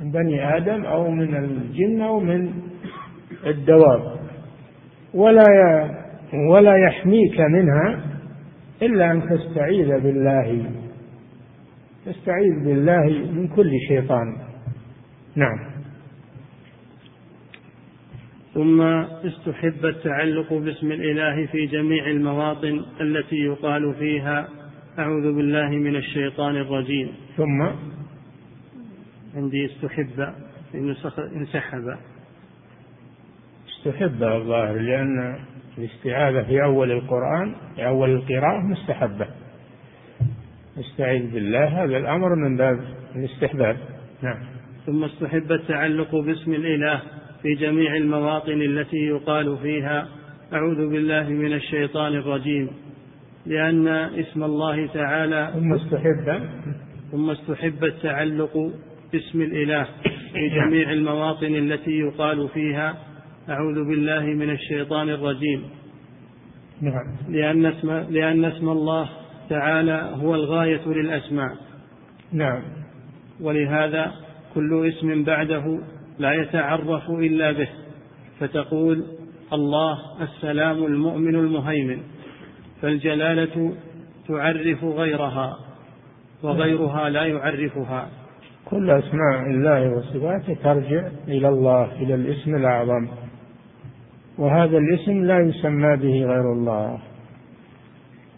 [0.00, 2.50] من بني آدم أو من الجن أو من
[3.46, 4.16] الدواب.
[5.14, 5.44] ولا
[6.50, 8.00] ولا يحميك منها
[8.82, 10.64] إلا أن تستعيذ بالله.
[12.06, 14.45] تستعيذ بالله من كل شيطان.
[15.36, 15.58] نعم.
[18.54, 18.80] ثم
[19.26, 24.48] استحب التعلق باسم الإله في جميع المواطن التي يقال فيها
[24.98, 27.12] أعوذ بالله من الشيطان الرجيم.
[27.36, 27.62] ثم
[29.36, 30.34] عندي استحب
[31.36, 31.96] انسحب
[33.68, 35.38] استحب الظاهر لأن
[35.78, 39.26] الاستعاذة في أول القرآن في أول القراءة مستحبة.
[40.80, 42.80] استعيذ بالله هذا الأمر من باب
[43.16, 43.76] الاستحباب.
[44.22, 44.55] نعم.
[44.86, 47.02] ثم استحب التعلق باسم الإله
[47.42, 50.08] في جميع المواطن التي يقال فيها.
[50.52, 52.70] أعوذ بالله من الشيطان الرجيم.
[53.46, 56.48] لأن اسم الله تعالى ثم استحب.
[57.12, 58.72] ثم استحب التعلق
[59.12, 59.84] باسم الإله
[60.32, 62.94] في جميع المواطن التي يقال فيها.
[63.48, 65.62] أعوذ بالله من الشيطان الرجيم.
[66.80, 67.16] نعم.
[67.28, 69.08] لأن اسم لأن اسم الله
[69.50, 71.56] تعالى هو الغاية للأسماء.
[72.32, 72.62] نعم.
[73.40, 74.25] ولهذا
[74.56, 75.78] كل اسم بعده
[76.18, 77.68] لا يتعرف إلا به
[78.40, 79.04] فتقول
[79.52, 81.98] الله السلام المؤمن المهيمن
[82.82, 83.72] فالجلالة
[84.28, 85.58] تعرف غيرها
[86.42, 88.08] وغيرها لا يعرفها.
[88.64, 93.08] كل أسماء الله وصفاته ترجع إلى الله إلى الاسم الأعظم.
[94.38, 96.98] وهذا الاسم لا يسمى به غير الله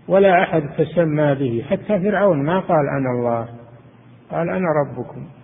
[0.08, 3.48] ولا أحد تسمى به حتى فرعون ما قال أنا الله
[4.30, 5.37] قال أنا ربكم.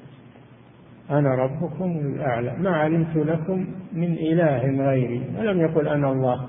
[1.10, 6.46] أنا ربكم الأعلى ما علمت لكم من إله غيري ولم يقل أنا الله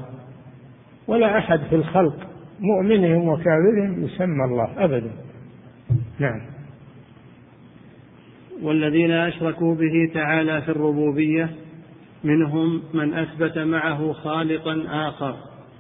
[1.08, 2.16] ولا أحد في الخلق
[2.60, 5.12] مؤمنهم وكافرهم يسمى الله أبدا.
[6.20, 6.42] نعم.
[8.62, 11.50] والذين أشركوا به تعالى في الربوبية
[12.24, 15.36] منهم من أثبت معه خالقا آخر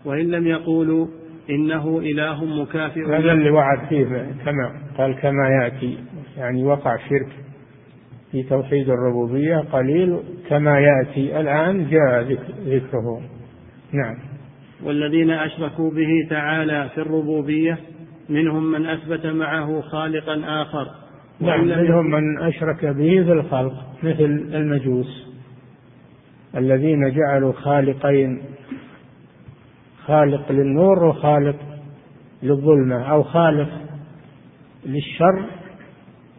[0.06, 1.08] وإن لم يقولوا
[1.50, 4.06] إنه إله مكافئ هذا اللي وعد فيه
[4.46, 5.98] كما قال كما يأتي
[6.38, 7.45] يعني وقع شرك.
[8.36, 10.20] في توحيد الربوبية قليل
[10.50, 13.22] كما يأتي الآن جاء ذكره.
[13.92, 14.16] نعم.
[14.84, 17.78] والذين أشركوا به تعالى في الربوبية
[18.30, 20.88] منهم من أثبت معه خالقا آخر.
[21.40, 23.74] نعم منهم من أشرك به في الخلق
[24.04, 25.36] مثل المجوس.
[26.56, 28.42] الذين جعلوا خالقين
[30.06, 31.56] خالق للنور وخالق
[32.44, 33.70] للظلمة أو خالق
[34.86, 35.46] للشر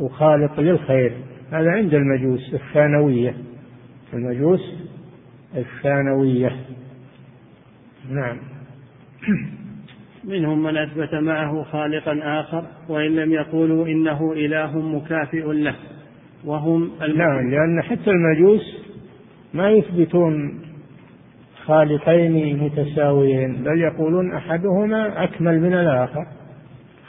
[0.00, 1.12] وخالق للخير.
[1.52, 3.34] هذا عند المجوس الثانوية.
[4.12, 4.60] المجوس
[5.56, 6.56] الثانوية.
[8.10, 8.36] نعم.
[10.24, 15.74] منهم من أثبت معه خالقا آخر وإن لم يقولوا إنه إله مكافئ له.
[16.44, 18.86] وهم نعم لأن حتى المجوس
[19.54, 20.62] ما يثبتون
[21.64, 26.26] خالقين متساويين بل يقولون أحدهما أكمل من الآخر.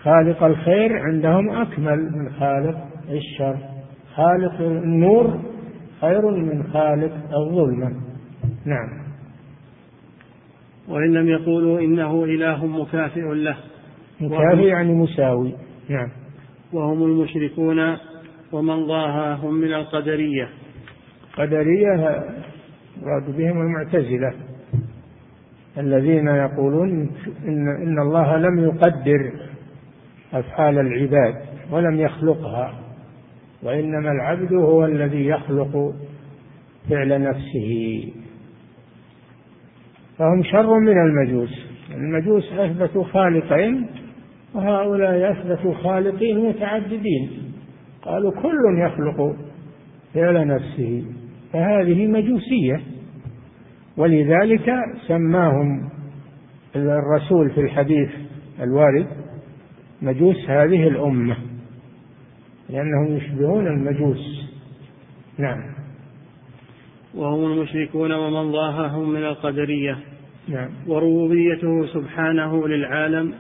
[0.02, 2.78] خالق الخير عندهم أكمل من خالق
[3.10, 3.77] الشر.
[4.18, 5.40] خالق النور
[6.02, 7.92] خير من خالق الظلمة.
[8.66, 8.90] نعم.
[10.88, 13.58] وإن لم يقولوا إنه إله مكافئ له.
[14.22, 15.54] مكافئ يعني مساوي.
[15.90, 16.10] نعم.
[16.74, 17.98] وهم المشركون
[18.52, 20.50] ومن ضاهاهم من القدرية.
[21.38, 22.24] قدرية
[23.04, 24.34] مراد بهم المعتزلة.
[25.78, 27.10] الذين يقولون
[27.46, 29.32] إن, إن الله لم يقدر
[30.34, 31.36] أفعال العباد
[31.72, 32.87] ولم يخلقها.
[33.64, 35.94] وإنما العبد هو الذي يخلق
[36.90, 38.04] فعل نفسه.
[40.18, 41.68] فهم شر من المجوس.
[41.92, 43.88] المجوس أثبتوا خالقين
[44.54, 47.30] وهؤلاء أثبتوا خالقين متعددين.
[48.02, 49.36] قالوا كل يخلق
[50.14, 51.04] فعل نفسه
[51.54, 52.82] فهذه مجوسية.
[53.98, 54.74] ولذلك
[55.08, 55.90] سماهم
[56.76, 58.10] الرسول في الحديث
[58.62, 59.08] الوارد
[60.02, 61.38] مجوس هذه الأمة.
[62.70, 64.50] لأنهم يشبهون المجوس.
[65.38, 65.62] نعم.
[67.16, 69.98] وهم المشركون ومن ضاههم من القدرية.
[70.48, 70.70] نعم.
[70.88, 73.34] وربوبيته سبحانه للعالم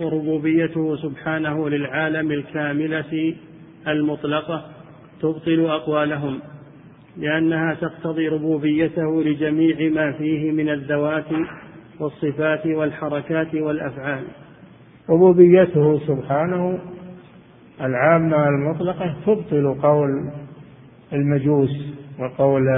[0.00, 3.34] وربوبيته سبحانه للعالم الكاملة
[3.88, 4.64] المطلقة
[5.20, 6.38] تبطل أقوالهم
[7.16, 11.26] لأنها تقتضي ربوبيته لجميع ما فيه من الذوات
[12.00, 14.24] والصفات والحركات والأفعال.
[15.10, 16.78] ربوبيته سبحانه
[17.80, 20.30] العامة المطلقة تبطل قول
[21.12, 21.70] المجوس
[22.18, 22.68] وقول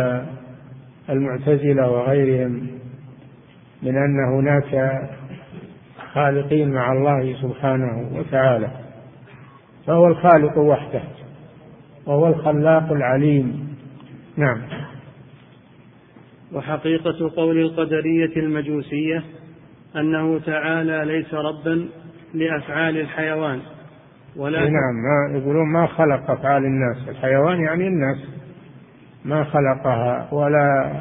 [1.10, 2.66] المعتزلة وغيرهم
[3.82, 5.02] من أن هناك
[6.12, 8.70] خالقين مع الله سبحانه وتعالى
[9.86, 11.02] فهو الخالق وحده
[12.06, 13.76] وهو الخلاق العليم.
[14.36, 14.62] نعم.
[16.52, 19.24] وحقيقة قول القدرية المجوسية
[19.96, 21.88] أنه تعالى ليس ربا
[22.34, 23.60] لأفعال الحيوان.
[24.36, 28.16] ولا نعم ما يقولون ما خلق أفعال الناس الحيوان يعني الناس.
[29.24, 31.00] ما خلقها ولا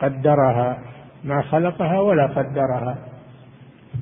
[0.00, 0.78] قدرها.
[1.24, 2.98] ما خلقها ولا قدرها.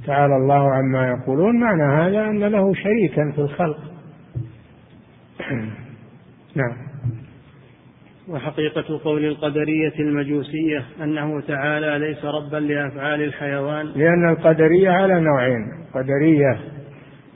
[0.07, 1.61] تعالى الله عما يقولون.
[1.61, 3.79] معنى هذا أن له شريكا في الخلق.
[6.61, 6.77] نعم.
[8.29, 13.87] وحقيقة قول القدرية المجوسية أنه تعالى ليس ربا لأفعال الحيوان.
[13.87, 15.67] لأن القدرية على نوعين.
[15.95, 16.80] قدرية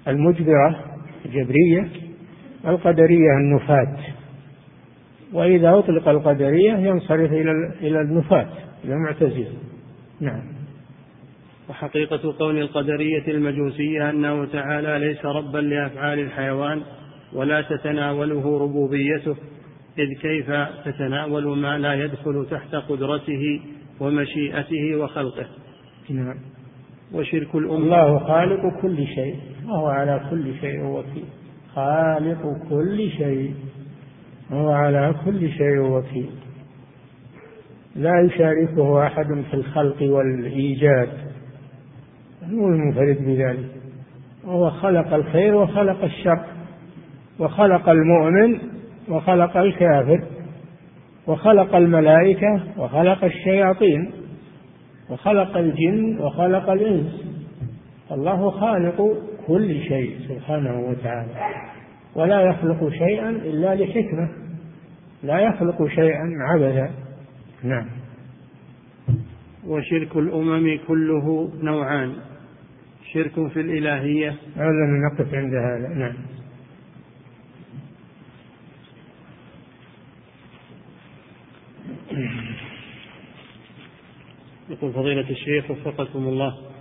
[0.09, 0.85] المجبرة
[1.25, 1.89] الجبرية
[2.67, 3.97] القدرية النفاة.
[5.33, 7.51] وإذا أطلق القدرية ينصرف إلى
[7.81, 8.49] إلى النفاة
[8.85, 9.53] إلى المعتزلة.
[10.21, 10.43] نعم.
[11.69, 16.83] وحقيقة قول القدرية المجوسية أنه تعالى ليس ربا لأفعال الحيوان
[17.33, 19.37] ولا تتناوله ربوبيته
[19.99, 20.51] إذ كيف
[20.85, 23.61] تتناول ما لا يدخل تحت قدرته
[24.01, 25.47] ومشيئته وخلقه؟
[26.11, 26.37] نعم.
[27.13, 29.37] وشرك الأمة الله خالق كل شيء.
[29.69, 31.25] وهو على كل شيء وكيل.
[31.75, 33.55] خالق كل شيء.
[34.51, 36.31] وهو على كل شيء وكيل.
[37.97, 41.09] لا يشاركه أحد في الخلق والإيجاد.
[42.43, 43.69] هو المنفرد بذلك.
[44.45, 46.45] وهو خلق الخير وخلق الشر.
[47.39, 48.59] وخلق المؤمن
[49.09, 50.25] وخلق الكافر.
[51.27, 54.11] وخلق الملائكة وخلق الشياطين.
[55.11, 57.25] وخلق الجن وخلق الإنس.
[58.13, 59.17] الله خالق
[59.47, 61.35] كل شيء سبحانه وتعالى.
[62.15, 64.29] ولا يخلق شيئا إلا لحكمة.
[65.23, 66.91] لا يخلق شيئا عبثا
[67.63, 67.87] نعم.
[69.67, 72.13] وشرك الأمم كله نوعان.
[73.13, 74.37] شرك في الإلهية.
[74.57, 75.89] هذا نقف عند هذا.
[75.89, 76.15] نعم.
[84.71, 86.74] يقول فضيلة الشيخ وفقكم الله.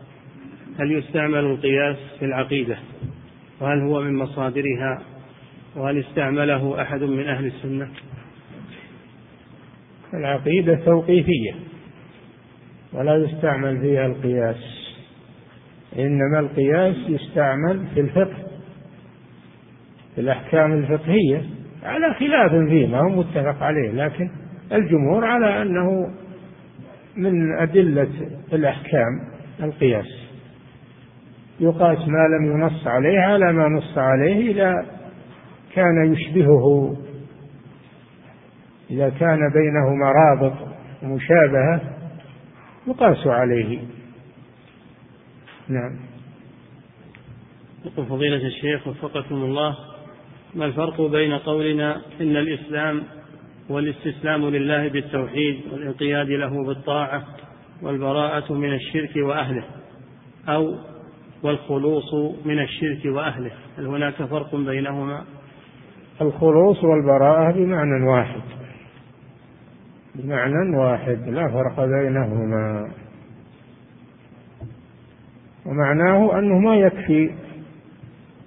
[0.80, 2.78] هل يستعمل القياس في العقيدة؟
[3.62, 5.02] وهل هو من مصادرها؟
[5.76, 7.88] وهل استعمله أحد من أهل السنة؟
[10.14, 11.54] العقيدة توقيفية
[12.94, 14.90] ولا يستعمل فيها القياس.
[16.00, 18.44] إنما القياس يستعمل في الفقه
[20.16, 21.46] في الأحكام الفقهية
[21.84, 23.92] على خلاف فيه ما هو متفق عليه.
[23.92, 24.30] لكن
[24.72, 26.14] الجمهور على أنه
[27.18, 28.10] من أدلة
[28.54, 30.23] الأحكام القياس.
[31.60, 34.86] يقاس ما لم ينص عليه على ما نص عليه إذا
[35.74, 36.98] كان يشبهه.
[38.92, 40.54] إذا كان بينهما رابط
[41.04, 41.82] ومشابهة
[42.88, 43.80] يقاس عليه.
[45.68, 46.00] نعم.
[47.86, 49.76] يقول فضيلة الشيخ وفقكم الله
[50.56, 53.04] ما الفرق بين قولنا إن الإسلام
[53.70, 57.24] والاستسلام لله بالتوحيد والانقياد له بالطاعة
[57.82, 59.64] والبراءة من الشرك وأهله
[60.48, 60.78] أو
[61.44, 62.14] والخلوص
[62.46, 65.24] من الشرك وأهله هل هناك فرق بينهما؟
[66.22, 68.42] الخلوص والبراءة بمعنى واحد.
[70.16, 72.92] بمعنى واحد لا فرق بينهما.
[75.66, 77.32] ومعناه أنه ما يكفي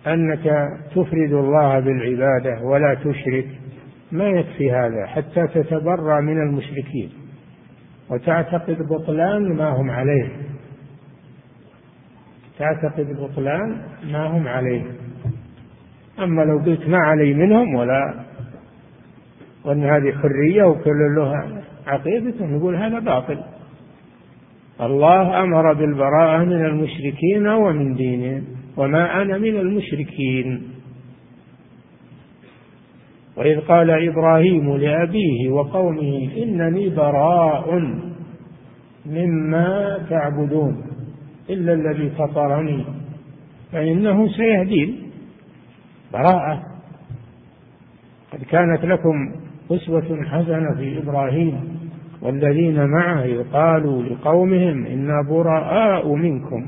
[0.07, 3.47] أنك تفرد الله بالعبادة ولا تشرك
[4.13, 7.11] ما يكفي هذا حتى تتبرى من المشركين
[8.11, 10.56] وتعتقد بطلان ما هم عليه.
[12.59, 13.83] تعتقد بطلان
[14.13, 14.83] ما هم عليه.
[16.19, 18.15] أما لو قلت ما علي منهم ولا
[19.65, 23.39] وأن هذه حرية وكل له عقيدة نقول هذا باطل.
[24.81, 28.45] الله أمر بالبراءة من المشركين ومن دينهم
[28.77, 30.63] وما أنا من المشركين.
[33.37, 37.83] وإذ قال إبراهيم لأبيه وقومه إنني براء
[39.07, 40.86] مما تعبدون.
[41.51, 42.85] إلا الذي فطرني
[43.73, 44.99] فإنه سيهدين
[46.13, 46.63] براءة.
[48.33, 49.33] قد كانت لكم
[49.71, 51.79] أسوة حسنة في إبراهيم
[52.23, 56.67] والذين معه قالوا لقومهم إنا براء منكم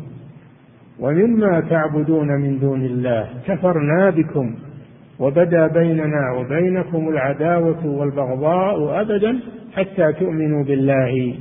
[1.01, 4.55] ومما تعبدون من دون الله كفرنا بكم
[5.19, 9.41] وبدا بيننا وبينكم العداوة والبغضاء أبدا
[9.75, 11.35] حتى تؤمنوا بالله.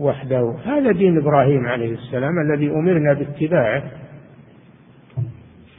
[0.00, 0.54] وحده.
[0.64, 3.82] هذا دين إبراهيم عليه السلام الذي أمرنا باتباعه.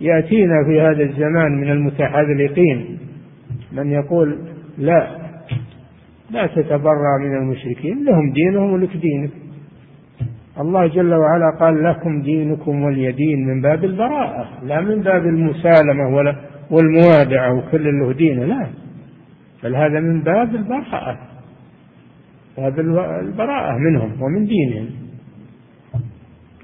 [0.01, 2.99] يأتينا في هذا الزمان من المتحذلقين
[3.71, 4.37] من يقول
[4.77, 5.07] لا
[6.31, 9.31] لا تتبرى من المشركين لهم دينهم ولك دينك.
[10.59, 16.15] الله جل وعلا قال لكم دينكم ولي دين من باب البراءة لا من باب المسالمة
[16.15, 16.35] ولا
[16.71, 18.67] والموادعة وكل له دينه لا.
[19.63, 21.30] بل هذا من باب البراءة.
[22.57, 24.89] باب البراءة منهم ومن دينهم.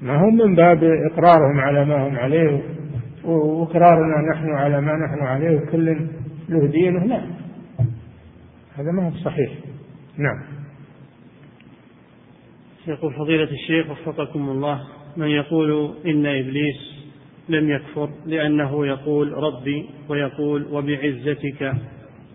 [0.02, 2.62] ما هم من باب إقرارهم على ما هم عليه
[3.24, 5.96] وإقرارنا نحن على ما نحن عليه وكل
[6.48, 7.22] له دينه لا
[8.76, 9.50] هذا ما هو صحيح.
[10.18, 10.42] نعم.
[12.86, 14.80] يقول فضيلة الشيخ وفقكم الله.
[15.16, 16.98] من يقول إن إبليس
[17.48, 21.72] لم يكفر لأنه يقول ربي ويقول وبعزتك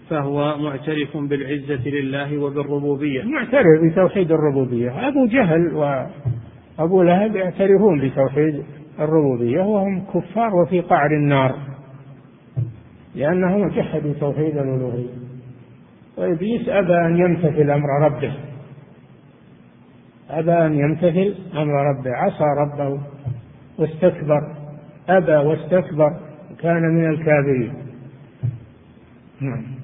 [0.09, 3.23] فهو معترف بالعزة لله وبالربوبية.
[3.23, 5.07] معترف بتوحيد الربوبية.
[5.07, 8.63] أبو جهل وأبو لهب يعترفون بتوحيد
[8.99, 11.55] الربوبية وهم كفار وفي قعر النار.
[13.15, 15.13] لأنهم جحدوا توحيد الألوهية.
[16.17, 18.33] وإبليس أبى أن يمتثل أمر ربه.
[20.29, 22.11] أبى أن يمتثل أمر ربه.
[22.11, 23.01] عصى ربه
[23.77, 24.63] واستكبر.
[25.09, 26.19] أبى واستكبر
[26.59, 27.73] كان من الكافرين
[29.41, 29.82] نعم.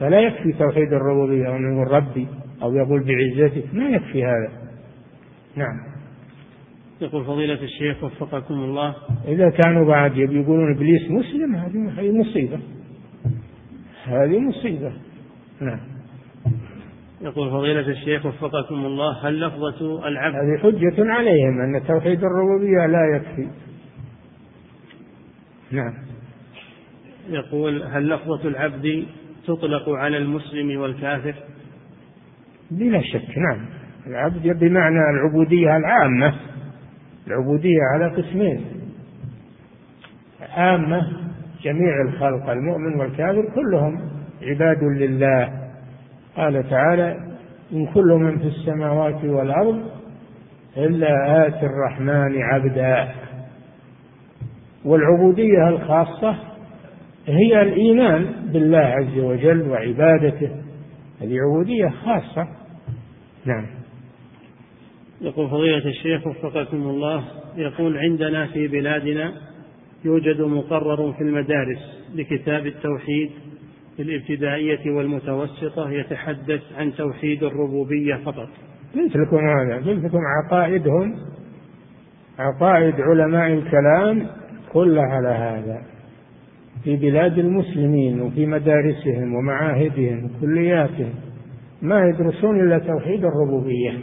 [0.00, 2.26] فلا يكفي توحيد الربوبية أو يقول ربي
[2.62, 4.50] أو يقول بعزته ما يكفي هذا.
[5.56, 5.80] نعم.
[7.00, 8.94] يقول فضيلة الشيخ وفقكم الله.
[9.28, 12.58] إذا كانوا بعد يقولون إبليس مسلم هذه مصيبة.
[14.04, 14.92] هذه مصيبة.
[15.60, 15.80] نعم.
[17.20, 23.16] يقول فضيلة الشيخ وفقكم الله هل لفظة العبد هذه حجة عليهم أن توحيد الربوبية لا
[23.16, 23.48] يكفي.
[25.70, 25.94] نعم.
[27.28, 29.06] يقول هل لفظة العبد
[29.46, 31.34] تطلق على المسلم والكافر؟
[32.70, 33.66] بلا شك نعم.
[34.06, 36.34] العبد بمعنى العبودية العامة.
[37.26, 38.64] العبودية على قسمين.
[40.56, 41.12] عامة
[41.62, 44.10] جميع الخلق المؤمن والكافر كلهم
[44.42, 45.52] عباد لله.
[46.36, 47.16] قال تعالى
[47.72, 49.90] إن كل من في السماوات والأرض
[50.76, 53.08] إلا آتي الرحمن عبدا.
[54.84, 56.55] والعبودية الخاصة
[57.26, 60.50] هي الإيمان بالله عز وجل وعبادته.
[61.20, 62.48] هذه عبودية خاصة.
[63.44, 63.66] نعم.
[65.20, 67.24] يقول فضيلة الشيخ وفقكم الله
[67.56, 69.32] يقول عندنا في بلادنا
[70.04, 71.78] يوجد مقرر في المدارس
[72.14, 73.30] لكتاب التوحيد
[73.96, 78.48] في الابتدائية والمتوسطة يتحدث عن توحيد الربوبية فقط.
[78.94, 81.14] قلت لكم هذا قلت لكم عقائدهم
[82.38, 84.26] عقائد علماء الكلام
[84.72, 85.95] كلها على هذا.
[86.86, 91.14] في بلاد المسلمين وفي مدارسهم ومعاهدهم وكلياتهم
[91.82, 93.98] ما يدرسون إلا توحيد الربوبية.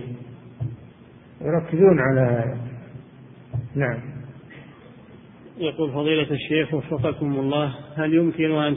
[1.42, 2.58] يركزون على هذا.
[3.76, 4.00] نعم.
[5.58, 8.76] يقول فضيلة الشيخ وفقكم الله هل يمكن أن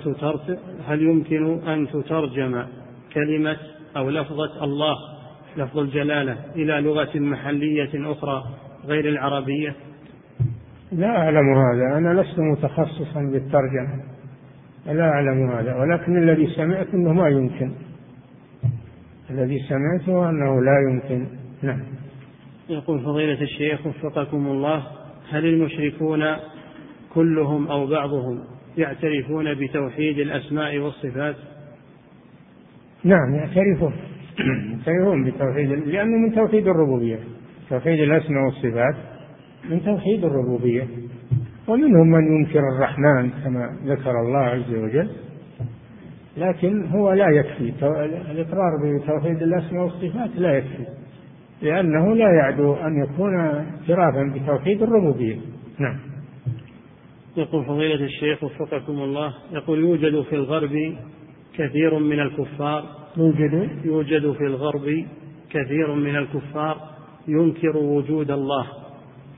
[0.87, 2.65] هل يمكن أن تترجم
[3.15, 3.57] كلمة
[3.97, 4.97] أو لفظة الله
[5.57, 8.45] لفظ الجلالة إلى لغة محلية أخرى
[8.85, 9.77] غير العربية؟
[10.97, 11.99] لا أعلم هذا.
[11.99, 14.03] أنا لست متخصصا بالترجمة.
[14.87, 15.77] لا أعلم هذا.
[15.77, 17.71] ولكن الذي سمعت أنه ما يمكن.
[19.31, 21.27] الذي سمعته أنه لا يمكن.
[21.63, 21.81] نعم.
[22.69, 24.87] يقول فضيلة الشيخ وفقكم الله
[25.31, 26.25] هل المشركون
[27.15, 28.41] كلهم أو بعضهم
[28.79, 31.37] يعترفون بتوحيد الأسماء والصفات؟
[33.05, 33.93] نعم يعترفون.
[34.39, 37.19] يعترفون بتوحيد لأنه من توحيد الربوبية.
[37.71, 39.16] توحيد الأسماء والصفات.
[39.71, 40.87] من توحيد الربوبية.
[41.69, 45.09] ومنهم من ينكر الرحمن كما ذكر الله عز وجل.
[46.37, 47.73] لكن هو لا يكفي.
[48.31, 50.87] الإقرار بتوحيد الأسماء والصفات لا يكفي.
[51.63, 55.37] لأنه لا يعدو أن يكون اعترافا بتوحيد الربوبية.
[55.79, 55.97] نعم.
[57.37, 60.95] يقول فضيلة الشيخ وفقكم الله يقول يوجد في الغرب
[61.55, 62.85] كثير من الكفار.
[63.17, 65.05] يوجد؟ يوجد في الغرب
[65.51, 66.77] كثير من الكفار
[67.29, 68.67] ينكر وجود الله.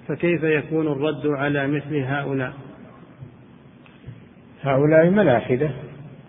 [0.09, 2.53] فكيف يكون الرد على مثل هؤلاء؟
[4.63, 5.71] هؤلاء ملاحدة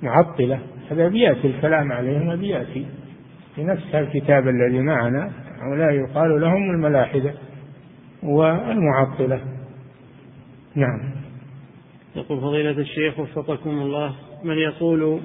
[0.01, 0.59] معطلة
[0.91, 2.85] هذا بيأتي الكلام عليهم وبيأتي.
[3.55, 7.33] في نفس الكتاب الذي معنا هؤلاء يقال لهم الملاحدة
[8.23, 9.41] والمعطلة.
[10.75, 11.11] نعم.
[12.15, 15.19] يقول فضيلة الشيخ وفقكم الله من يقول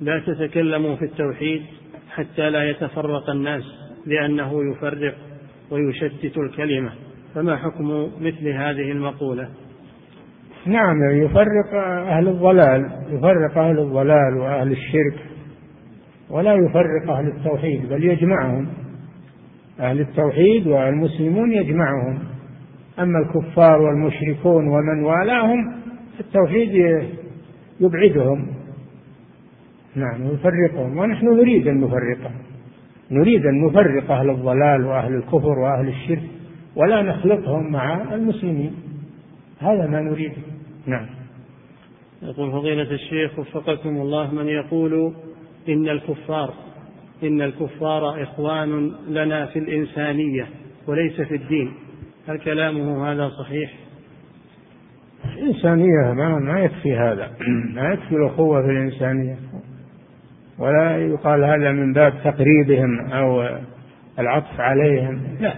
[0.00, 1.62] لا تتكلموا في التوحيد
[2.10, 3.62] حتى لا يتفرق الناس
[4.06, 5.14] لأنه يفرق
[5.70, 6.92] ويشتت الكلمة.
[7.38, 9.48] فما حكم مثل هذه المقولة؟
[10.66, 11.74] نعم يفرق
[12.08, 15.26] أهل الضلال يفرق أهل الضلال وأهل الشرك
[16.30, 18.68] ولا يفرق أهل التوحيد بل يجمعهم.
[19.80, 22.18] أهل التوحيد والمسلمون يجمعهم.
[22.98, 25.74] أما الكفار والمشركون ومن والاهم
[26.20, 26.70] التوحيد
[27.80, 28.46] يبعدهم.
[29.94, 30.98] نعم يفرقهم.
[30.98, 32.38] ونحن نريد أن نفرقهم
[33.10, 36.37] نريد أن نفرق أهل الضلال وأهل الكفر وأهل الشرك.
[36.78, 38.74] ولا نخلطهم مع المسلمين.
[39.60, 40.42] هذا ما نريده
[40.86, 41.06] نعم.
[42.22, 45.14] يقول فضيلة الشيخ وفقكم الله من يقول
[45.68, 46.54] إن الكفار
[47.22, 50.46] إن الكفار إخوان لنا في الإنسانية
[50.86, 51.72] وليس في الدين.
[52.28, 53.70] هل كلامه هذا صحيح؟
[55.38, 57.30] الإنسانية ما, ما يكفي هذا.
[57.74, 59.36] ما يكفي الأخوة في الإنسانية.
[60.58, 63.58] ولا يقال هذا من باب تقريبهم أو
[64.18, 65.20] العطف عليهم.
[65.40, 65.54] لا.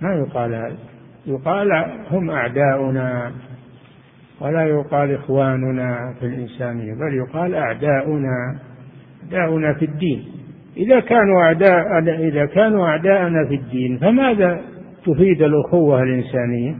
[0.00, 0.76] ما يقال هذا
[1.26, 1.72] يقال
[2.10, 3.32] هم أعداؤنا
[4.40, 8.58] ولا يقال إخواننا في الإنسانية بل يقال أعداؤنا
[9.22, 10.24] أعداؤنا في الدين
[10.76, 14.60] إذا كانوا أعداء إذا كانوا أعداءنا في الدين فماذا
[15.06, 16.74] تفيد الأخوة الإنسانية؟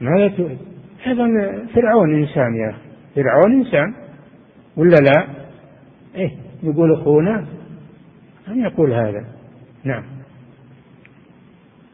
[0.00, 0.58] ماذا تفيد؟
[1.06, 1.26] أيضا
[1.74, 2.80] فرعون إنسان يا أخي
[3.14, 3.94] فرعون إنسان
[4.76, 5.26] ولا لا؟
[6.14, 6.30] إيه
[6.62, 7.46] يقول أخونا
[8.48, 9.24] من يقول هذا
[9.84, 10.02] نعم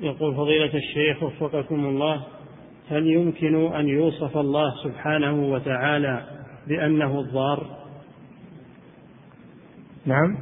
[0.00, 2.22] يقول فضيلة الشيخ وفقكم الله
[2.90, 6.22] هل يمكن أن يوصف الله سبحانه وتعالى
[6.68, 7.66] بأنه الضار؟
[10.06, 10.36] نعم.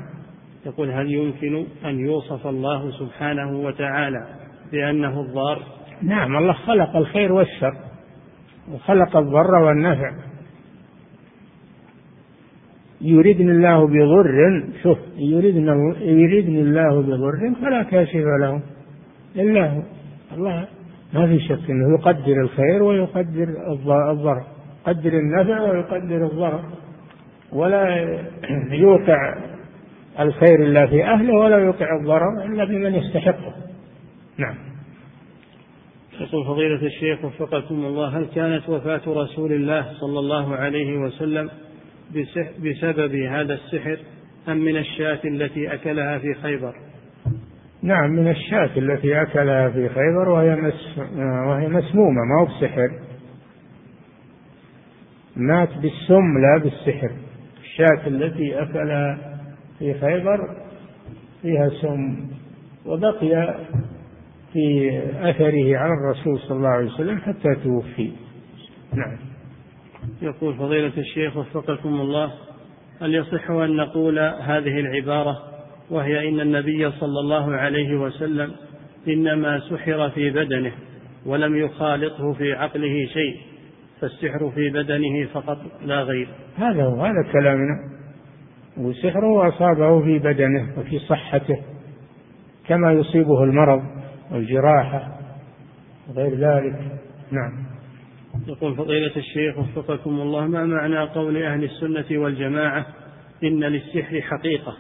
[0.67, 4.27] يقول هل يمكن أن يوصف الله سبحانه وتعالى
[4.73, 5.63] بأنه الضار؟
[6.03, 7.77] نعم الله خلق الخير والشر
[8.73, 10.13] وخلق الضر والنفع.
[13.01, 18.76] يريدني الله بضر شوف يريدني الله بضر فلا كاشف له.
[19.37, 19.83] إلا هو.
[20.33, 20.69] الله
[21.15, 23.49] ما في شك إنه يقدر الخير ويقدر
[24.11, 24.43] الضر
[24.87, 26.65] يقدر النفع ويقدر الضرر.
[27.53, 27.97] ولا
[28.71, 29.37] يوقع
[30.21, 33.55] الخير إلا في أهله ولا يوقع الضرر إلا بمن يستحقه.
[34.39, 34.55] نعم.
[36.21, 41.51] يقول فضيلة الشيخ وفقكم الله هل كانت وفاة رسول الله صلى الله عليه وسلم
[42.59, 43.99] بسبب هذا السحر
[44.49, 46.75] أم من الشاة التي أكلها في خيبر؟
[47.83, 52.91] نعم من الشاة التي أكلها في خيبر وهي مس وهي مسمومة ما هو بسحر.
[55.37, 57.11] مات بالسم لا بالسحر.
[57.61, 59.39] الشاة التي أكلها
[59.79, 60.57] في خيبر
[61.43, 62.27] فيها سم
[62.87, 63.55] وبقي
[64.53, 68.13] في أثره على الرسول صلى الله عليه وسلم حتى توفي.
[68.95, 69.17] نعم.
[70.23, 72.33] يقول فضيلة الشيخ وفقكم الله
[73.01, 75.56] هل يصح أن نقول هذه العبارة
[75.91, 78.53] وهي إن النبي صلى الله عليه وسلم
[79.09, 80.73] إنما سحر في بدنه
[81.27, 83.37] ولم يخالطه في عقله شيء
[84.01, 86.29] فالسحر في بدنه فقط لا غير.
[86.57, 87.97] هذا هو هذا كلامنا.
[88.77, 91.59] وسحره أصابه في بدنه وفي صحته
[92.69, 93.83] كما يصيبه المرض
[94.33, 95.19] والجراحة
[96.09, 96.75] وغير ذلك.
[97.31, 97.67] نعم.
[98.49, 102.87] يقول فضيلة الشيخ وفقكم الله ما معنى قول أهل السنة والجماعة
[103.45, 104.77] إن للسحر حقيقة؟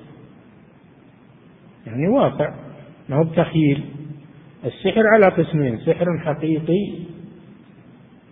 [1.96, 2.54] يعني واقع
[3.08, 3.84] ما هو بتخيل
[4.64, 6.92] السحر على قسمين سحر حقيقي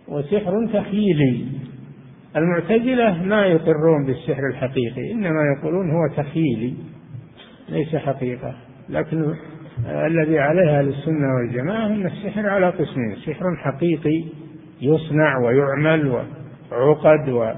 [0.09, 1.47] وسحر تخيلي
[2.37, 6.75] المعتزلة ما يقرون بالسحر الحقيقي إنما يقولون هو تخيلي
[7.69, 8.55] ليس حقيقة.
[8.89, 9.35] لكن
[9.89, 14.25] الذي عليها السنة والجماعة أن السحر على قسمين سحر حقيقي
[14.83, 16.25] يصنع ويعمل
[16.73, 17.53] وعقد و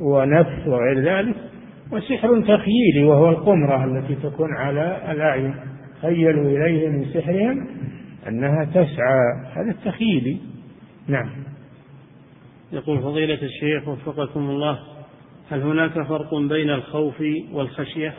[0.00, 1.49] ونفس وغير ذلك.
[1.92, 5.54] وسحر تخييلي وهو القمرة التي تكون على الأعين.
[6.02, 7.66] خيلوا إليه من سحرهم
[8.28, 9.20] أنها تسعى.
[9.52, 10.38] هذا التخييلي
[11.08, 11.30] نعم.
[12.72, 14.78] يقول فضيلة الشيخ وفقكم الله
[15.50, 17.22] هل هناك فرق بين الخوف
[17.52, 18.14] والخشية؟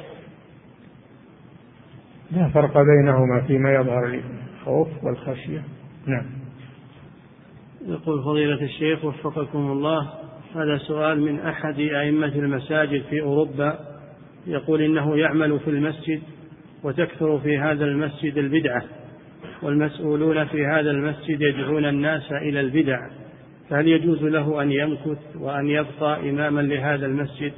[2.32, 4.20] لا فرق بينهما فيما يظهر
[4.60, 5.64] الخوف والخشية.
[6.08, 6.26] نعم.
[7.88, 10.12] يقول فضيلة الشيخ وفقكم الله
[10.56, 13.80] هذا سؤال من أحد أئمة المساجد في أوروبا
[14.47, 16.22] يقول إنه يعمل في المسجد
[16.84, 18.84] وتكثر في هذا المسجد البدعة
[19.62, 23.08] والمسؤولون في هذا المسجد يدعون الناس إلى البدع
[23.70, 27.54] فهل يجوز له أن يمكث وأن يبقى إماما لهذا المسجد؟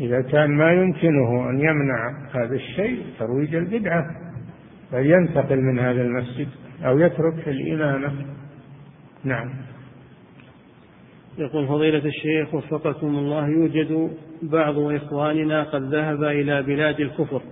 [0.00, 4.04] إذا كان ما يمكنه أن يمنع هذا الشيء ترويج البدعة
[4.92, 6.48] فلينتقل من هذا المسجد
[6.84, 8.12] أو يترك الإمامة.
[9.24, 9.65] نعم.
[11.38, 14.10] يقول فضيلة الشيخ وفقكم الله يوجد
[14.42, 17.42] بعض إخواننا قد ذهب إلى بلاد الكفر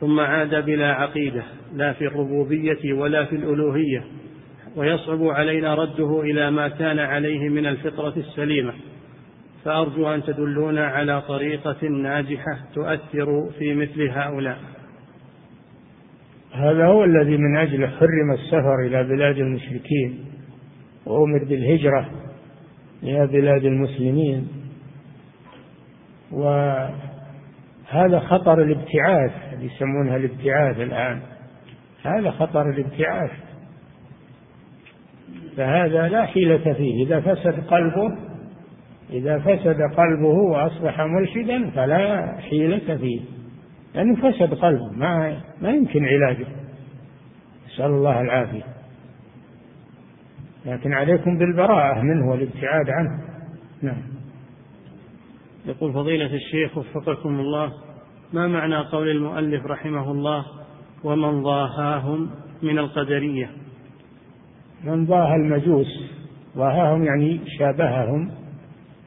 [0.00, 1.42] ثم عاد بلا عقيدة
[1.74, 4.04] لا في الربوبية ولا في الألوهية
[4.76, 8.72] ويصعب علينا رده إلى ما كان عليه من الفطرة السليمة.
[9.64, 14.58] فأرجو أن تدلونا على طريقة ناجحة تؤثر في مثل هؤلاء.
[16.52, 20.18] هذا هو الذي من أجله حرم السفر إلى بلاد المشركين
[21.06, 22.10] وأمر بالهجرة
[23.04, 24.48] بلاد المسلمين.
[26.32, 31.20] وهذا خطر الابتعاث يسمونها الابتعاث الآن.
[32.04, 33.30] هذا خطر الابتعاث.
[35.56, 37.06] فهذا لا حيلة فيه.
[37.06, 38.16] إذا فسد قلبه
[39.10, 43.20] إذا فسد قلبه وأصبح ملحدا فلا حيلة فيه.
[43.94, 46.46] لأنه فسد قلبه ما ما يمكن علاجه.
[47.66, 48.73] نسأل الله العافية.
[50.66, 53.24] لكن عليكم بالبراءة منه والابتعاد عنه.
[53.82, 54.02] نعم.
[55.66, 57.72] يقول فضيلة الشيخ وفقكم الله
[58.32, 60.44] ما معنى قول المؤلف رحمه الله
[61.04, 62.30] ومن ضاهاهم
[62.62, 63.50] من القدرية
[64.84, 65.86] من ضاهى المجوس
[66.56, 68.30] ضاهاهم يعني شابههم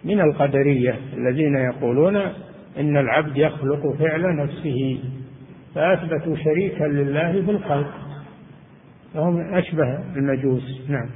[0.03, 2.15] من القدرية الذين يقولون
[2.79, 4.99] إن العبد يخلق فعل نفسه
[5.75, 7.93] فأثبتوا شريكا لله في الخلق
[9.13, 10.89] فهم أشبه المجوس.
[10.89, 11.09] نعم.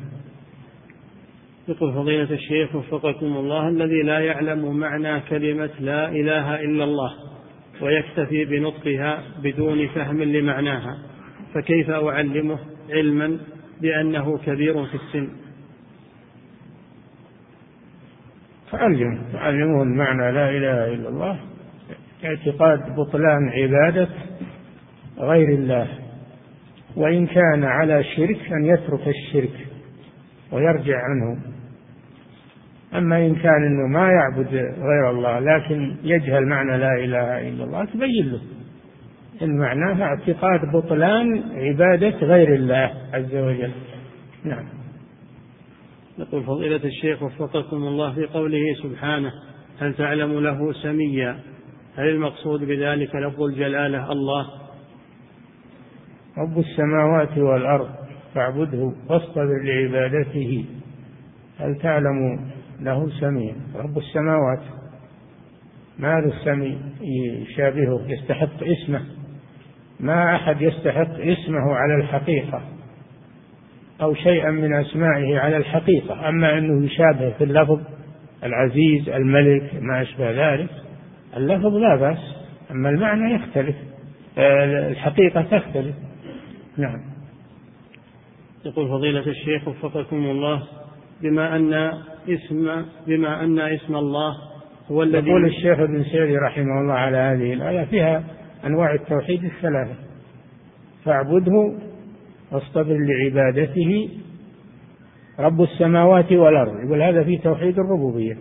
[1.72, 7.14] يقول فضيلة الشيخ وفقكم الله الذي لا يعلم معنى كلمة لا إله إلا الله
[7.82, 10.98] ويكتفي بنطقها بدون فهم لمعناها
[11.54, 12.60] فكيف أعلمه
[12.90, 13.38] علما
[13.82, 15.30] بأنه كبير في السن؟
[18.72, 21.40] تعلم تعلمه المعنى لا إله إلا الله
[22.26, 24.10] اعتقاد بطلان عبادة
[25.18, 25.88] غير الله
[26.96, 29.68] وإن كان على شرك أن يترك الشرك
[30.52, 31.51] ويرجع عنه.
[32.96, 37.86] أما إن كان أنه ما يعبد غير الله لكن يجهل معنى لا إله إلا الله
[37.86, 38.42] تبين له.
[39.42, 43.72] إن معناها اعتقاد بطلان عبادة غير الله عز وجل.
[44.44, 44.66] نعم.
[46.20, 49.32] يقول فضيلة الشيخ وفقكم الله في قوله سبحانه
[49.80, 51.39] هل تعلم له سميا؟
[51.98, 54.46] هل المقصود بذلك لفظ الجلالة الله؟
[56.38, 57.89] رب السماوات والأرض
[58.36, 60.66] فاعبده واصطبر لعبادته.
[61.60, 62.51] هل تعلم
[62.82, 64.62] له سميع رب السماوات.
[66.00, 69.02] ما هذا السمي يشابهه يستحق اسمه.
[70.00, 72.62] ما أحد يستحق اسمه على الحقيقة
[74.02, 77.80] أو شيئا من أسمائه على الحقيقة أما أنه يشابه في اللفظ
[78.44, 80.70] العزيز الملك ما أشبه ذلك.
[81.38, 82.36] اللفظ لا بأس
[82.72, 83.76] أما المعنى يختلف.
[84.38, 85.96] آه، الحقيقة تختلف.
[86.78, 87.02] نعم.
[88.66, 90.64] يقول فضيلة الشيخ وفقكم الله
[91.24, 91.74] بما أن
[92.30, 94.34] اسم بما أن اسم الله
[94.92, 98.24] هو الذي يقول الشيخ ابن سعدي رحمه الله على هذه الآية فيها
[98.66, 99.96] أنواع التوحيد الثلاثة.
[101.06, 101.74] فاعبده
[102.52, 104.10] واصطبر لعبادته
[105.40, 106.86] رب السماوات والأرض.
[106.86, 108.38] يقول هذا في توحيد الربوبية.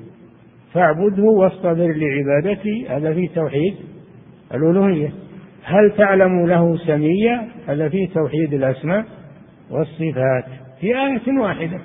[0.73, 3.75] فاعبده واصطبر لعبادته هذا في توحيد
[4.55, 5.13] الألوهية.
[5.65, 9.05] هل تعلم له سميا؟ هذا في توحيد الأسماء
[9.71, 10.45] والصفات.
[10.81, 11.81] في آية واحدة.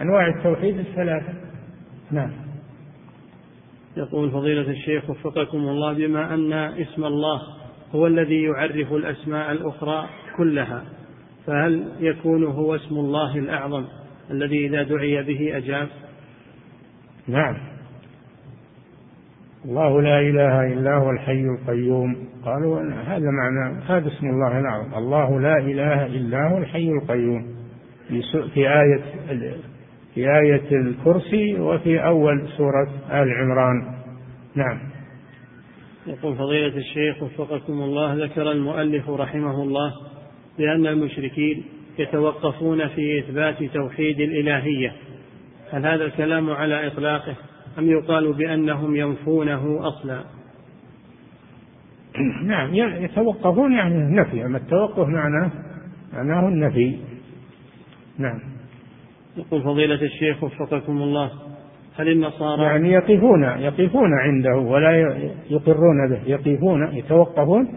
[0.00, 1.32] أنواع التوحيد الثلاثة.
[2.10, 2.30] نعم.
[3.96, 7.42] يقول فضيلة الشيخ وفقكم الله بما أن اسم الله
[7.94, 10.84] هو الذي يعرف الأسماء الأخرى كلها
[11.46, 13.84] فهل يكون هو اسم الله الأعظم
[14.30, 15.88] الذي إذا دعي به أجاب؟
[17.28, 17.56] نعم.
[19.64, 22.28] الله لا إله إلا هو الحي القيوم.
[22.44, 24.94] قالوا هذا معنى هذا اسم الله الأعظم.
[24.94, 27.56] الله لا إله إلا هو الحي القيوم.
[28.54, 29.02] في آية
[30.16, 33.96] في آية الكرسي وفي أول سورة آل عمران.
[34.54, 34.78] نعم.
[36.06, 39.92] يقول فضيلة الشيخ وفقكم الله ذكر المؤلف رحمه الله
[40.58, 41.64] بأن المشركين
[41.98, 44.92] يتوقفون في إثبات توحيد الإلهية.
[45.70, 47.34] هل هذا الكلام على إطلاقه
[47.78, 50.24] أم يقال بأنهم ينفونه أصلا؟
[52.52, 55.50] نعم يتوقفون يعني النفي أما التوقف معناه
[56.12, 56.98] معناه النفي.
[58.18, 58.55] نعم.
[59.36, 61.30] يقول فضيلة الشيخ وفقكم الله
[61.96, 64.96] هل النصارى يعني يقفون يقفون عنده ولا
[65.50, 67.68] يقرون به يقفون يتوقفون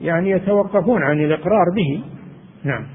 [0.00, 2.02] يعني يتوقفون عن الإقرار به.
[2.64, 2.86] نعم.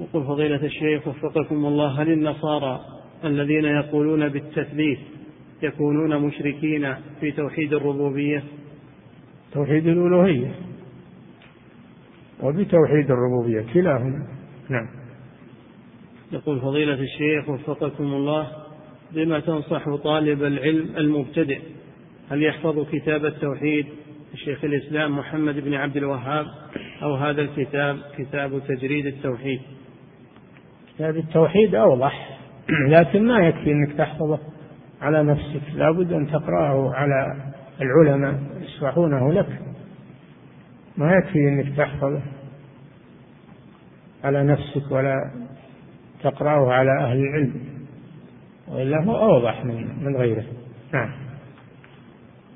[0.00, 2.80] يقول فضيلة الشيخ وفقكم الله هل النصارى
[3.24, 4.98] الذين يقولون بالتثليث
[5.62, 8.42] يكونون مشركين في توحيد الربوبية؟
[9.52, 10.50] توحيد الألوهية.
[12.42, 14.26] وبتوحيد الربوبية كلاهما.
[14.68, 15.01] نعم.
[16.32, 18.48] يقول فضيلة الشيخ وفقكم الله
[19.12, 21.60] بما تنصح طالب العلم المبتدئ
[22.30, 23.86] هل يحفظ كتاب التوحيد؟
[24.34, 26.46] لشيخ الإسلام محمد بن عبد الوهاب
[27.02, 29.60] أو هذا الكتاب كتاب تجريد التوحيد؟
[30.94, 32.38] كتاب التوحيد أوضح
[32.88, 34.38] لكن ما يكفي أنك تحفظه
[35.00, 37.36] على نفسك لابد أن تقرأه على
[37.80, 39.60] العلماء يشرحونه لك.
[40.96, 42.22] ما يكفي أنك تحفظه
[44.24, 45.30] على نفسك ولا
[46.22, 47.54] تقرأه على أهل العلم.
[48.68, 50.44] وإلا هو أوضح من, من غيره.
[50.94, 51.12] نعم.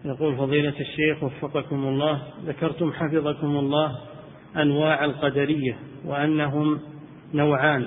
[0.04, 3.92] يقول فضيلة الشيخ وفقكم الله ذكرتم حفظكم الله
[4.56, 6.80] أنواع القدرية وأنهم
[7.34, 7.86] نوعان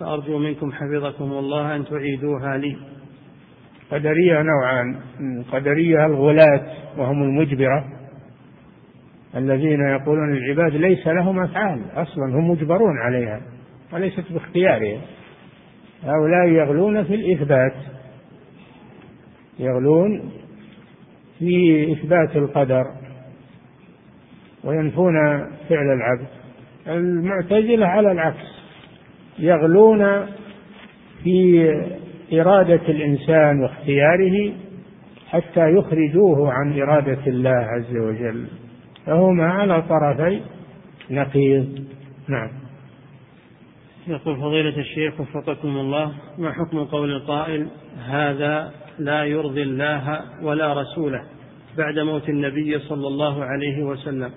[0.00, 2.76] فأرجو منكم حفظكم الله أن تعيدوها لي.
[3.92, 5.00] قدرية نوعان.
[5.52, 6.66] قدرية الغلاة
[6.98, 7.84] وهم المجبرة
[9.36, 13.55] الذين يقولون العباد ليس لهم أفعال أصلا هم مجبرون عليها.
[13.92, 15.00] وليست باختيارهم
[16.02, 17.74] هؤلاء يغلون في الإثبات.
[19.58, 20.30] يغلون
[21.38, 22.84] في إثبات القدر.
[24.64, 25.14] وينفون
[25.68, 26.26] فعل العبد.
[26.88, 28.56] المعتزلة على العكس.
[29.38, 30.26] يغلون
[31.24, 31.68] في
[32.32, 34.52] إرادة الإنسان واختياره
[35.28, 38.46] حتى يخرجوه عن إرادة الله عز وجل.
[39.06, 40.40] فهما على طرفي
[41.10, 41.84] نقيض.
[42.28, 42.50] نعم.
[44.08, 47.68] يقول فضيلة الشيخ وفقكم الله ما حكم قول القائل
[48.08, 51.22] هذا لا يرضي الله ولا رسوله
[51.78, 54.30] بعد موت النبي صلى الله عليه وسلم؟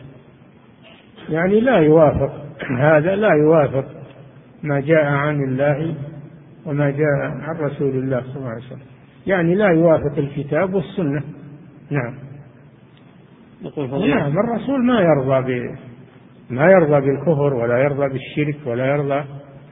[1.29, 2.45] يعني لا يوافق
[2.79, 3.85] هذا لا يوافق
[4.63, 5.95] ما جاء عن الله
[6.65, 8.87] وما جاء عن رسول الله صلى الله عليه وسلم.
[9.27, 11.23] يعني لا يوافق الكتاب والسنة.
[11.89, 12.15] نعم.
[14.07, 15.75] نعم الرسول ما يرضى ب
[16.49, 19.23] ما يرضى بالكفر ولا يرضى بالشرك ولا يرضى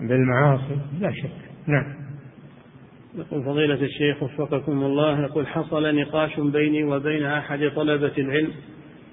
[0.02, 1.30] بالمعاصي لا شك.
[1.68, 2.08] نعم.
[3.16, 8.52] يقول فضيلة الشيخ وفقكم الله يقول حصل نقاش بيني وبين أحد طلبة العلم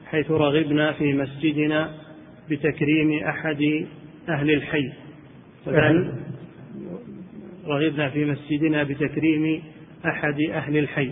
[0.07, 1.95] حيث رغبنا في مسجدنا
[2.51, 3.87] بتكريم أحد
[4.29, 4.93] أهل الحي.
[7.67, 9.63] رغبنا في مسجدنا بتكريم
[10.07, 11.11] أحد أهل الحي.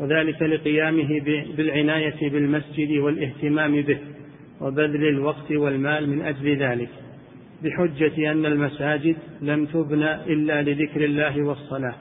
[0.00, 1.20] وذلك لقيامه
[1.56, 3.98] بالعناية بالمسجد والاهتمام به
[4.60, 6.88] وبذل الوقت والمال من أجل ذلك.
[7.62, 11.94] بحجة أن المساجد لم تبنى إلا لذكر الله والصلاة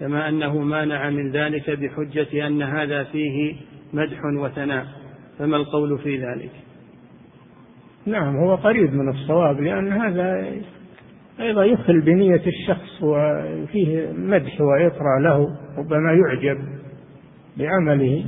[0.00, 3.54] كما أنه مانع من ذلك بحجة أن هذا فيه
[3.92, 4.86] مدح وثناء.
[5.38, 6.50] فما القول في ذلك؟
[8.06, 10.52] نعم هو قريب من الصواب لأن هذا
[11.40, 16.58] أيضا يخل بنية الشخص وفيه مدح وإطراء له ربما يعجب
[17.56, 18.24] بعمله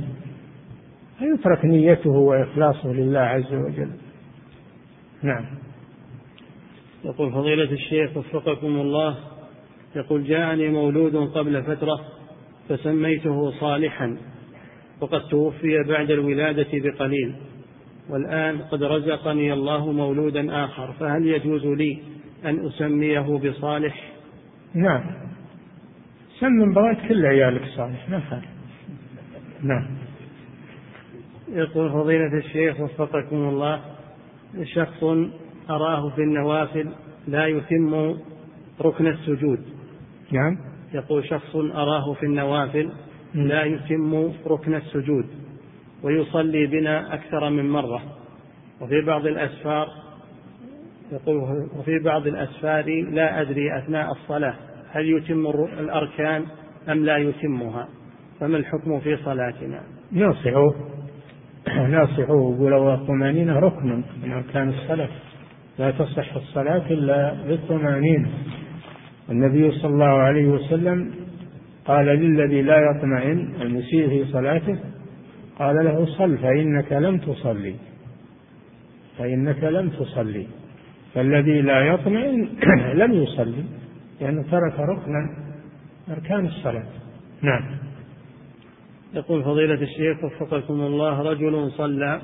[1.19, 3.91] فيترك نيته وإخلاصه لله عز وجل.
[5.23, 5.45] نعم.
[7.07, 9.17] يقول فضيلة الشيخ وفقكم الله
[9.95, 11.99] يقول جاءني مولود قبل فترة
[12.69, 14.17] فسميته صالحا
[15.01, 17.35] وقد توفي بعد الولادة بقليل
[18.09, 21.99] والآن قد رزقني الله مولودا آخر فهل يجوز لي
[22.45, 24.13] أن أسميه بصالح؟
[24.73, 25.03] نعم.
[26.39, 28.45] سمم بغيت كل عيالك صالح ما فعل.
[29.63, 29.87] نعم.
[31.49, 33.81] يقول فضيلة الشيخ وفقكم الله
[34.63, 35.03] شخص
[35.69, 36.89] أراه في النوافل
[37.27, 38.15] لا يتم
[38.81, 39.59] ركن السجود.
[40.31, 40.57] نعم.
[40.93, 42.91] يقول شخص أراه في النوافل
[43.33, 45.25] لا يتم ركن السجود
[46.03, 48.01] ويصلي بنا أكثر من مرة.
[48.81, 49.87] وفي بعض الأسفار
[51.11, 54.53] يقول وفي بعض الأسفار لا أدري أثناء الصلاة
[54.91, 55.47] هل يتم
[55.79, 56.43] الأركان
[56.89, 57.87] أم لا يتمها.
[58.39, 60.75] فما الحكم في صلاتنا؟ ناصحوه.
[61.67, 62.41] ناصحوه.
[62.41, 65.09] وقولوا الطمأنينة ركن من أركان الصلاة.
[65.79, 68.29] لا تصح الصلاة إلا بالطمأنينة.
[69.29, 71.11] النبي صلى الله عليه وسلم
[71.85, 74.77] قال للذي لا يطمئن المسيء في صلاته
[75.59, 77.75] قال له صل فإنك لم تصلي.
[79.17, 80.47] فإنك لم تصلي.
[81.13, 82.49] فالذي لا يطمئن
[83.01, 83.63] لم يصلي
[84.21, 85.29] لأنه ترك ركنا
[86.09, 86.85] أركان الصلاة.
[87.41, 87.77] نعم.
[89.13, 92.21] يقول فضيلة الشيخ وفقكم الله رجل صلى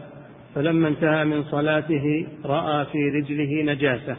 [0.56, 4.18] فلما انتهى من صلاته رأى في رجله نجاسة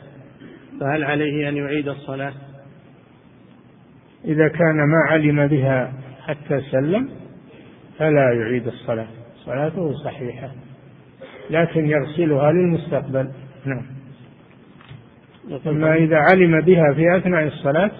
[0.80, 2.32] فهل عليه أن يعيد الصلاة؟
[4.24, 5.92] إذا كان ما علم بها
[6.26, 7.08] حتى سلم
[7.98, 9.06] فلا يعيد الصلاة.
[9.44, 10.50] صلاته صحيحة
[11.50, 13.30] لكن يغسلها للمستقبل.
[13.64, 13.82] نعم.
[15.66, 17.90] أما إذا علم بها في أثناء الصلاة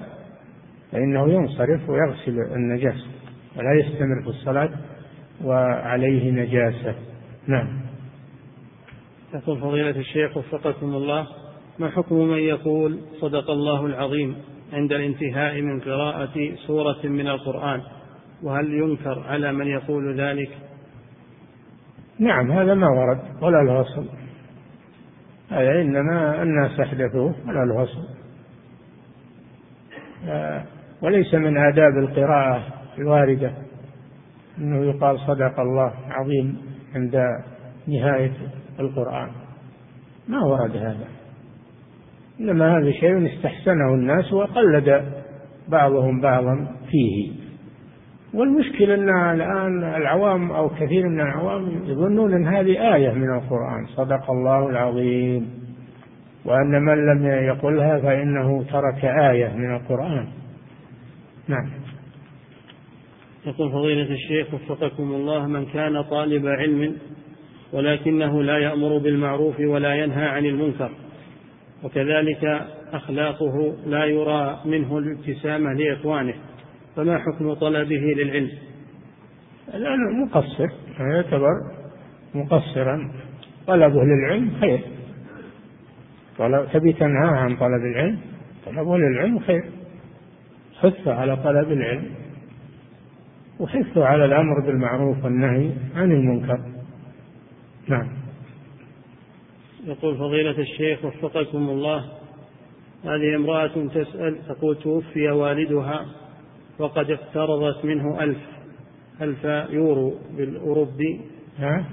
[0.92, 3.06] فإنه ينصرف ويغسل النجاسة
[3.56, 4.70] ولا يستمر في الصلاة
[5.44, 6.94] وعليه نجاسة.
[7.46, 7.83] نعم.
[9.34, 11.26] يقول فضيلة الشيخ وفقكم الله
[11.78, 14.36] ما حكم من يقول صدق الله العظيم
[14.72, 17.82] عند الانتهاء من قراءة سورة من القرآن؟
[18.42, 20.50] وهل ينكر على من يقول ذلك؟
[22.18, 24.06] نعم هذا ما ورد ولا له أصل
[25.50, 28.04] هذا إنما الناس أحدثوه ولا له أصل
[31.02, 32.62] وليس من آداب القراءة
[32.98, 33.52] الواردة
[34.58, 36.58] أنه يقال صدق الله عظيم
[36.94, 37.16] عند
[37.88, 38.32] نهاية
[38.80, 39.30] القرآن.
[40.28, 41.08] ما ورد هذا.
[42.40, 45.12] إنما هذا شيء استحسنه الناس وقلد
[45.68, 47.32] بعضهم بعضا فيه.
[48.34, 53.86] والمشكلة أن الآن العوام أو كثير من العوام يظنون أن هذه آية من القرآن.
[53.86, 55.64] صدق الله العظيم.
[56.44, 60.28] وأن من لم يقلها فإنه ترك آية من القرآن.
[61.48, 61.70] نعم.
[63.46, 66.96] يقول فضيلة الشيخ وفقكم الله من كان طالب علم
[67.74, 70.90] ولكنه لا يأمر بالمعروف ولا ينهى عن المنكر.
[71.82, 72.62] وكذلك
[72.92, 76.34] أخلاقه لا يرى منه الابتسامة لإخوانه.
[76.96, 78.50] فما حكم طلبه للعلم؟
[79.74, 80.68] الآن مقصر
[81.00, 81.52] يعتبر
[82.34, 83.12] مقصرا.
[83.66, 84.80] طلبه للعلم خير.
[86.38, 88.18] طلب تبي تنهاه عن طلب العلم؟
[88.66, 89.64] طلبه للعلم خير.
[90.80, 92.10] حثه على طلب العلم.
[93.60, 96.73] وحثه على الأمر بالمعروف والنهي عن المنكر.
[97.88, 98.08] نعم.
[99.84, 102.04] يقول فضيلة الشيخ وفقكم الله
[103.04, 106.06] هذه امرأة تسأل تقول توفي والدها
[106.78, 108.38] وقد اقترضت منه ألف
[109.22, 111.20] ألف يورو بالأوروبي.
[111.58, 111.86] ها؟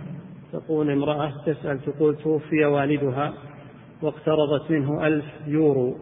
[0.53, 3.33] تقول امرأة تسأل تقول توفي والدها
[4.01, 5.97] واقترضت منه ألف يورو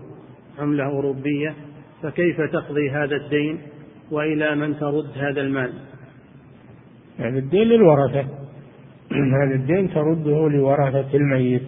[0.59, 1.55] عملة أوروبية
[2.03, 3.61] فكيف تقضي هذا الدين؟
[4.11, 5.73] وإلى من ترد هذا المال؟
[7.19, 8.38] يعني الدين للورثة.
[9.41, 11.61] هذا الدين ترده لورثة الميت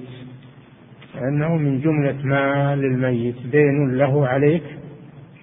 [1.16, 4.64] لأنه من جملة مال الميت دين له عليك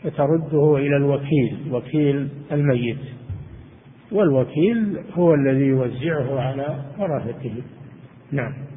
[0.05, 2.99] فترده إلى الوكيل وكيل الميت.
[4.12, 7.62] والوكيل هو الذي يوزعه على ورثته.
[8.32, 8.53] نعم.
[8.53, 8.68] نعم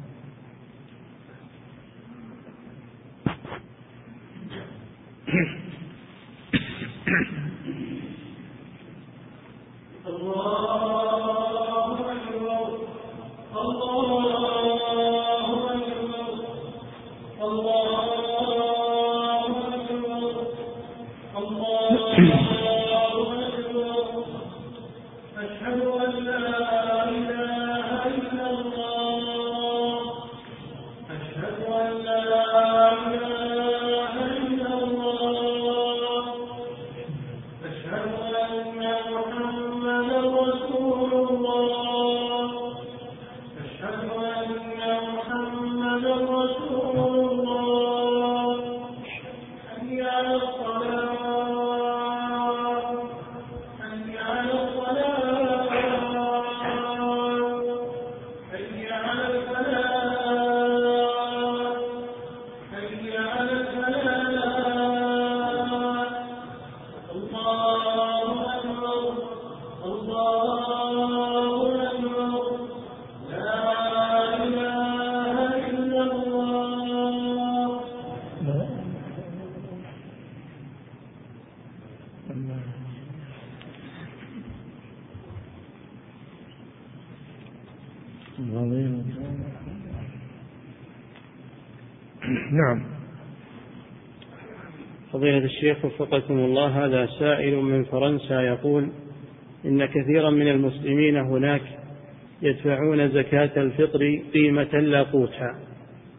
[95.62, 98.88] الشيخ وفقكم الله هذا سائل من فرنسا يقول
[99.64, 101.62] إن كثيرا من المسلمين هناك
[102.42, 105.58] يدفعون زكاة الفطر قيمة لا قوتها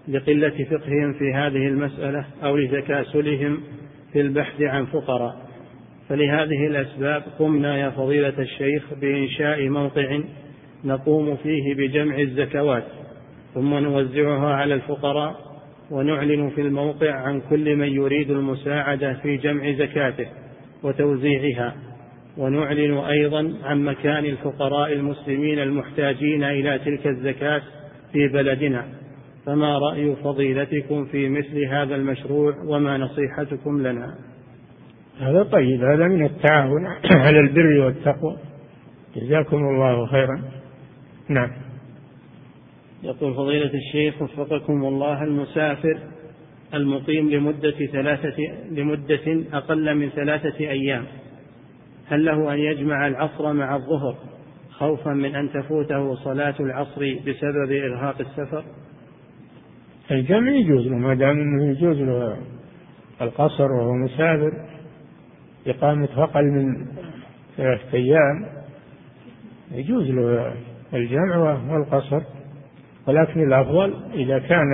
[0.07, 3.59] لقلة فقههم في هذه المسألة أو لتكاسلهم
[4.13, 5.35] في البحث عن فقراء.
[6.09, 10.19] فلهذه الأسباب قمنا يا فضيلة الشيخ بإنشاء موقع
[10.83, 12.85] نقوم فيه بجمع الزكوات
[13.53, 15.52] ثم نوزعها على الفقراء
[15.91, 20.25] ونعلن في الموقع عن كل من يريد المساعدة في جمع زكاته
[20.83, 21.75] وتوزيعها.
[22.37, 27.61] ونعلن أيضا عن مكان الفقراء المسلمين المحتاجين إلى تلك الزكاة
[28.13, 28.85] في بلدنا.
[29.45, 34.15] فما رأي فضيلتكم في مثل هذا المشروع وما نصيحتكم لنا؟
[35.19, 38.37] هذا طيب هذا من التعاون على البر والتقوى.
[39.15, 40.41] جزاكم الله خيرا.
[41.29, 41.62] نعم.
[43.03, 45.99] يقول فضيلة الشيخ وفقكم الله المسافر
[46.73, 48.37] المقيم لمدة ثلاثة
[48.71, 51.05] لمدة أقل من ثلاثة أيام
[52.07, 54.15] هل له أن يجمع العصر مع الظهر
[54.71, 58.63] خوفا من أن تفوته صلاة العصر بسبب إرهاق السفر؟
[60.11, 62.37] الجمع يجوز له ما دام إنه يجوز له
[63.21, 64.51] القصر وهو مسافر
[65.67, 66.87] إقامة أقل من
[67.57, 68.45] ثلاثة أيام
[69.71, 70.53] يجوز له
[70.93, 71.37] الجمع
[71.73, 72.21] والقصر
[73.07, 74.67] ولكن الأفضل إذا كان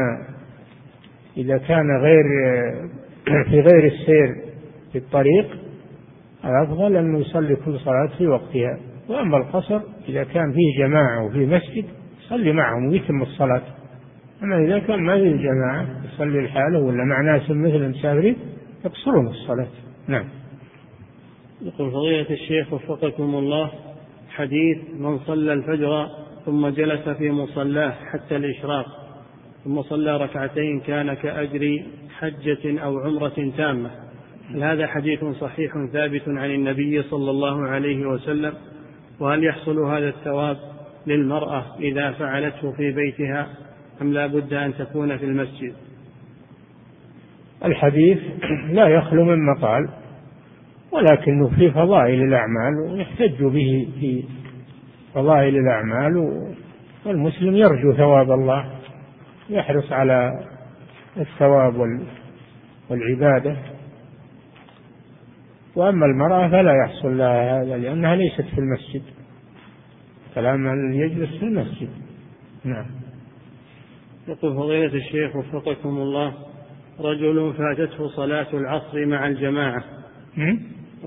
[1.37, 2.23] إذا كان غير
[3.25, 4.35] في غير السير
[4.91, 5.57] في الطريق
[6.45, 8.79] الأفضل أنه يصلي كل صلاة في وقتها.
[9.09, 11.85] وأما القصر إذا كان فيه جماعة وفي مسجد
[12.25, 13.61] يصلي معهم ويتم الصلاة.
[14.43, 18.35] أما إذا كان ما فيه جماعة يصلي لحاله ولا مع ناس مثل المسافرين
[18.85, 19.67] يقصرون الصلاة.
[20.07, 20.25] نعم.
[21.61, 23.71] يقول فضيلة الشيخ وفقكم الله
[24.29, 26.07] حديث من صلى الفجر
[26.45, 28.85] ثم جلس في مصلاه حتى الإشراق
[29.63, 31.83] ثم صلى ركعتين كان كأجر
[32.19, 33.89] حجة أو عمرة تامة.
[34.49, 38.53] هل هذا حديث صحيح ثابت عن النبي صلى الله عليه وسلم؟
[39.19, 40.57] وهل يحصل هذا الثواب
[41.07, 43.47] للمرأة إذا فعلته في بيتها؟
[44.01, 45.73] أم لا بد أن تكون في المسجد؟
[47.65, 48.17] الحديث
[48.71, 49.89] لا يخلو من مقال
[50.91, 54.23] ولكنه في فضائل الأعمال ويحتج به في
[55.13, 56.17] فضائل الأعمال
[57.05, 58.71] والمسلم يرجو ثواب الله.
[59.49, 60.31] يحرص على
[61.17, 62.05] الثواب
[62.89, 63.55] والعبادة.
[65.75, 69.01] وأما المرأة فلا يحصل لها هذا لأنها ليست في المسجد.
[70.35, 71.89] كلام يجلس في المسجد.
[72.63, 72.85] نعم.
[74.27, 76.33] يقول فضيلة الشيخ وفقكم الله
[76.99, 79.83] رجل فاتته صلاة العصر مع الجماعة.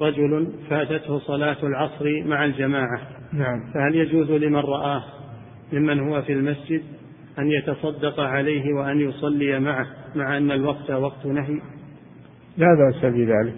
[0.01, 3.01] رجل فاتته صلاة العصر مع الجماعة.
[3.33, 3.61] نعم.
[3.75, 5.03] فهل يجوز لمن رآه
[5.73, 6.83] ممن هو في المسجد
[7.39, 11.61] أن يتصدق عليه وأن يصلي معه مع أن الوقت وقت نهي؟
[12.57, 13.57] لا بأس بذلك.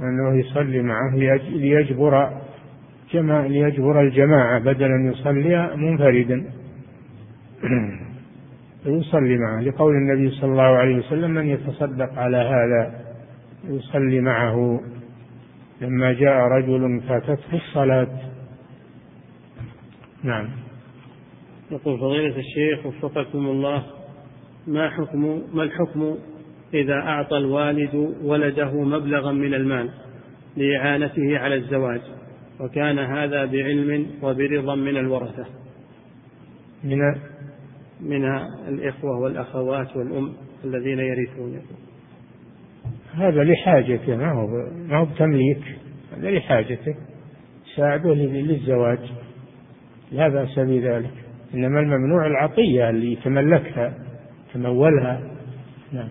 [0.00, 1.16] أنه يصلي معه
[1.50, 2.40] ليجبر
[3.12, 6.44] جماعة ليجبر الجماعة بدل أن يصلي منفردا.
[8.86, 9.60] يصلي معه.
[9.60, 12.94] لقول النبي صلى الله عليه وسلم من يتصدق على هذا
[13.64, 14.80] يصلي معه.
[15.80, 18.27] لما جاء رجل فاتته الصلاة.
[20.22, 20.48] نعم.
[21.70, 23.86] يقول فضيلة الشيخ وفقكم الله
[24.66, 26.18] ما حكم ما الحكم
[26.74, 29.90] إذا أعطى الوالد ولده مبلغا من المال
[30.56, 32.00] لإعانته على الزواج
[32.60, 35.46] وكان هذا بعلم وبرضا من الورثة؟
[36.84, 36.98] من
[38.00, 38.24] من
[38.68, 40.32] الإخوة والأخوات والأم
[40.64, 41.60] الذين يرثون.
[43.14, 44.46] هذا لحاجته ما هو
[44.88, 45.62] ما هو بتمليك
[46.16, 46.94] هذا لحاجته
[47.76, 48.98] ساعده للزواج.
[50.12, 51.10] لا بأس بذلك.
[51.54, 53.94] إنما الممنوع العطية اللي يتملكها
[54.54, 55.20] تمولها.
[55.92, 56.08] نعم.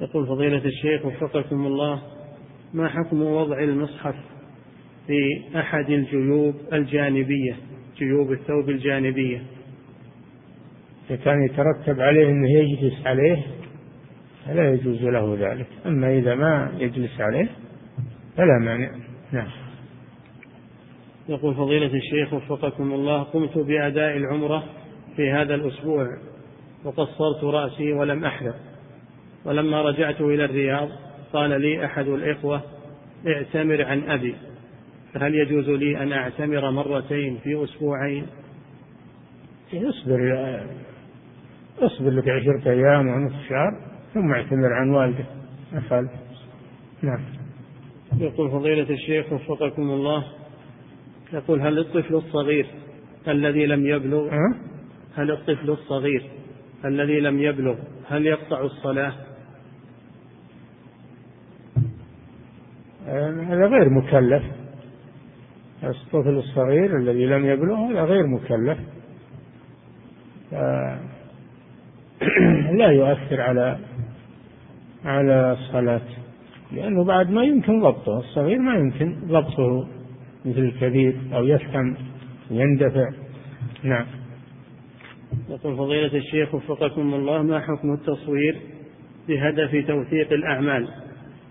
[0.00, 2.02] يقول فضيلة الشيخ وفقكم الله
[2.74, 4.14] ما حكم وضع المصحف
[5.06, 7.56] في أحد الجيوب الجانبية
[7.98, 9.42] جيوب الثوب الجانبية؟
[11.10, 13.42] إذا كان يترتب عليه أنه يجلس عليه
[14.46, 15.66] فلا يجوز له ذلك.
[15.86, 17.48] أما إذا ما يجلس عليه
[18.36, 18.90] فلا مانع.
[19.32, 19.63] نعم.
[21.28, 24.64] يقول فضيلة الشيخ وفقكم الله قمت بأداء العمرة
[25.16, 26.06] في هذا الأسبوع
[26.84, 28.54] وقصرت رأسي ولم أحلق
[29.44, 30.88] ولما رجعت إلى الرياض
[31.32, 32.62] قال لي أحد الإخوة
[33.26, 34.34] اعتمر عن أبي
[35.14, 38.26] فهل يجوز لي أن أعتمر مرتين في أسبوعين؟
[39.74, 40.60] اصبر
[41.78, 43.70] اصبر لك عشرة أيام ونصف شهر
[44.14, 45.26] ثم اعتمر عن والدك
[45.72, 46.08] ما
[47.02, 47.20] نعم.
[48.18, 50.24] يقول فضيلة الشيخ وفقكم الله
[51.34, 52.66] يقول هل الطفل الصغير
[53.28, 54.28] الذي لم يبلغ؟
[55.16, 56.22] هل الطفل الصغير
[56.84, 57.74] الذي لم يبلغ
[58.08, 59.12] هل يقطع الصلاة؟
[63.48, 64.42] هذا غير مكلف.
[65.84, 68.78] الطفل الصغير الذي لم يبلغ هذا غير مكلف.
[72.78, 73.78] لا يؤثر على
[75.04, 76.00] على الصلاة
[76.72, 79.88] لأنه بعد ما يمكن ضبطه الصغير ما يمكن ضبطه.
[80.44, 81.96] مثل الكبير أو يفهم
[82.50, 83.08] يندفع.
[83.82, 84.06] نعم.
[85.48, 88.60] يقول فضيلة الشيخ وفقكم الله ما حكم التصوير
[89.28, 90.88] بهدف توثيق الأعمال؟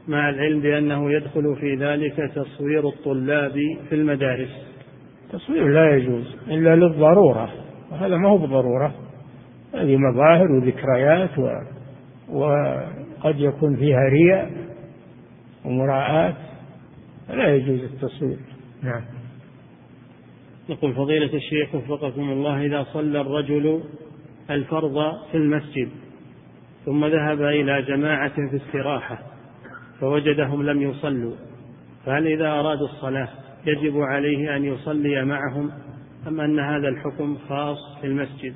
[0.07, 3.53] مع العلم بأنه يدخل في ذلك تصوير الطلاب
[3.89, 4.49] في المدارس.
[5.25, 7.49] التصوير لا يجوز إلا للضرورة
[7.91, 8.95] وهذا ما هو بضرورة.
[9.73, 11.49] هذه مظاهر وذكريات و...
[12.29, 14.51] وقد يكون فيها رياء
[15.65, 16.33] ومراعاة.
[17.27, 18.52] فلا يجوز التصوير.
[18.84, 19.01] نعم.
[20.69, 23.84] يقول فضيلة الشيخ وفقكم الله إذا صلى الرجل
[24.49, 25.89] الفرض في المسجد
[26.85, 29.19] ثم ذهب إلى جماعة في استراحة
[29.99, 31.35] فوجدهم لم يصلوا
[32.05, 33.30] فهل إذا أرادوا الصلاة
[33.65, 35.72] يجب عليه أن يصلي معهم
[36.27, 38.53] أم أن هذا الحكم خاص في المسجد؟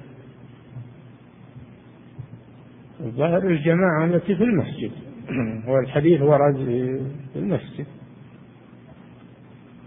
[2.99, 4.91] الظاهر الجماعة التي في المسجد
[5.69, 6.55] والحديث ورد
[7.33, 7.85] في المسجد.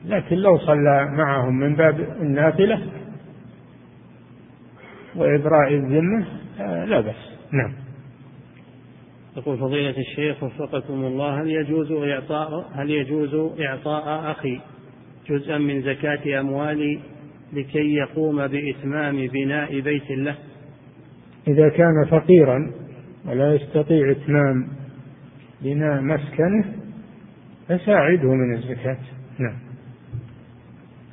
[0.04, 2.82] لكن لو صلى معهم من باب النافلة
[5.16, 6.26] وإبراء الذمة
[6.86, 7.30] لا بأس.
[7.52, 7.72] نعم.
[9.36, 14.60] يقول فضيلة الشيخ وفقكم الله هل يجوز إعطاء هل يجوز إعطاء أخي
[15.28, 17.00] جزءا من زكاة أموالي
[17.52, 20.36] لكي يقوم بإتمام بناء بيت له؟
[21.48, 22.72] إذا كان فقيرا
[23.26, 24.68] ولا يستطيع إتمام
[25.62, 26.64] بناء مسكنه
[27.68, 28.98] فساعده من الزكاة.
[29.38, 29.69] نعم.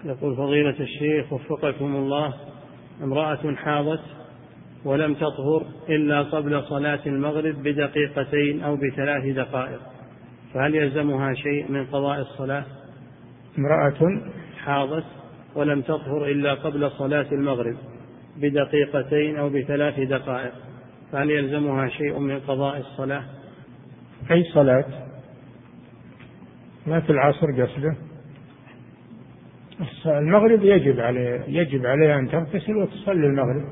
[0.06, 2.34] يقول فضيلة الشيخ وفقكم الله
[3.03, 4.03] امرأة حاضت
[4.86, 9.80] ولم تطهر إلا قبل صلاة المغرب بدقيقتين أو بثلاث دقائق
[10.53, 12.65] فهل يلزمها شيء من قضاء الصلاة؟
[13.57, 14.22] امرأة
[14.57, 15.06] حاضت
[15.56, 17.78] ولم تطهر إلا قبل صلاة المغرب
[18.38, 20.53] بدقيقتين أو بثلاث دقائق
[21.11, 23.24] فهل يلزمها شيء من قضاء الصلاة؟
[24.32, 24.86] أي صلاة؟
[26.88, 28.07] ما في العصر قصده
[30.06, 33.66] المغرب يجب عليه يجب عليها أن تغتسل وتصلي المغرب.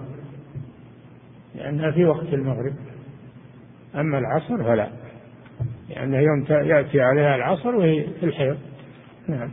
[1.55, 2.73] لأنها في وقت المغرب.
[3.95, 4.89] أما العصر فلا.
[5.89, 8.57] لأنه يوم يأتي عليها العصر وهي في الحيض.
[9.27, 9.49] نعم.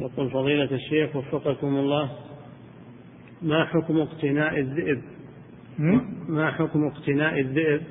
[0.00, 2.10] يقول فضيلة الشيخ وفقكم الله
[3.42, 5.02] ما حكم اقتناء الذئب؟
[6.28, 7.82] ما حكم اقتناء الذئب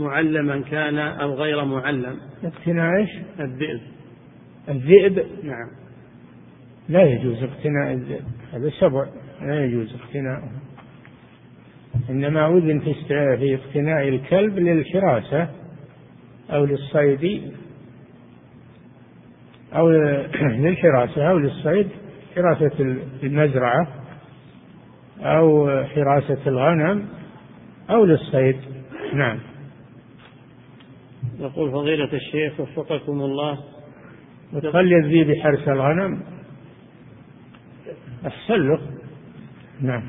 [0.00, 3.10] معلما كان أو غير معلم؟ اقتناء إيش؟
[3.40, 3.80] الذئب.
[4.68, 5.81] الذئب؟ نعم.
[6.88, 9.06] لا يجوز اقتناء الذئب هذا سبع
[9.42, 10.50] لا يجوز اقتناؤه
[12.10, 15.48] إنما أذن في اقتناء الكلب للحراسة
[16.50, 17.52] أو للصيد
[19.74, 19.90] أو
[20.64, 21.88] للحراسة أو للصيد
[22.36, 23.88] حراسة المزرعة
[25.20, 27.08] أو حراسة الغنم
[27.90, 28.56] أو للصيد.
[29.14, 29.38] نعم.
[31.38, 33.58] يقول فضيلة الشيخ وفقكم الله.
[34.52, 36.31] وتخلي الذيب حرس الغنم.
[38.50, 38.80] له
[39.80, 40.02] نعم.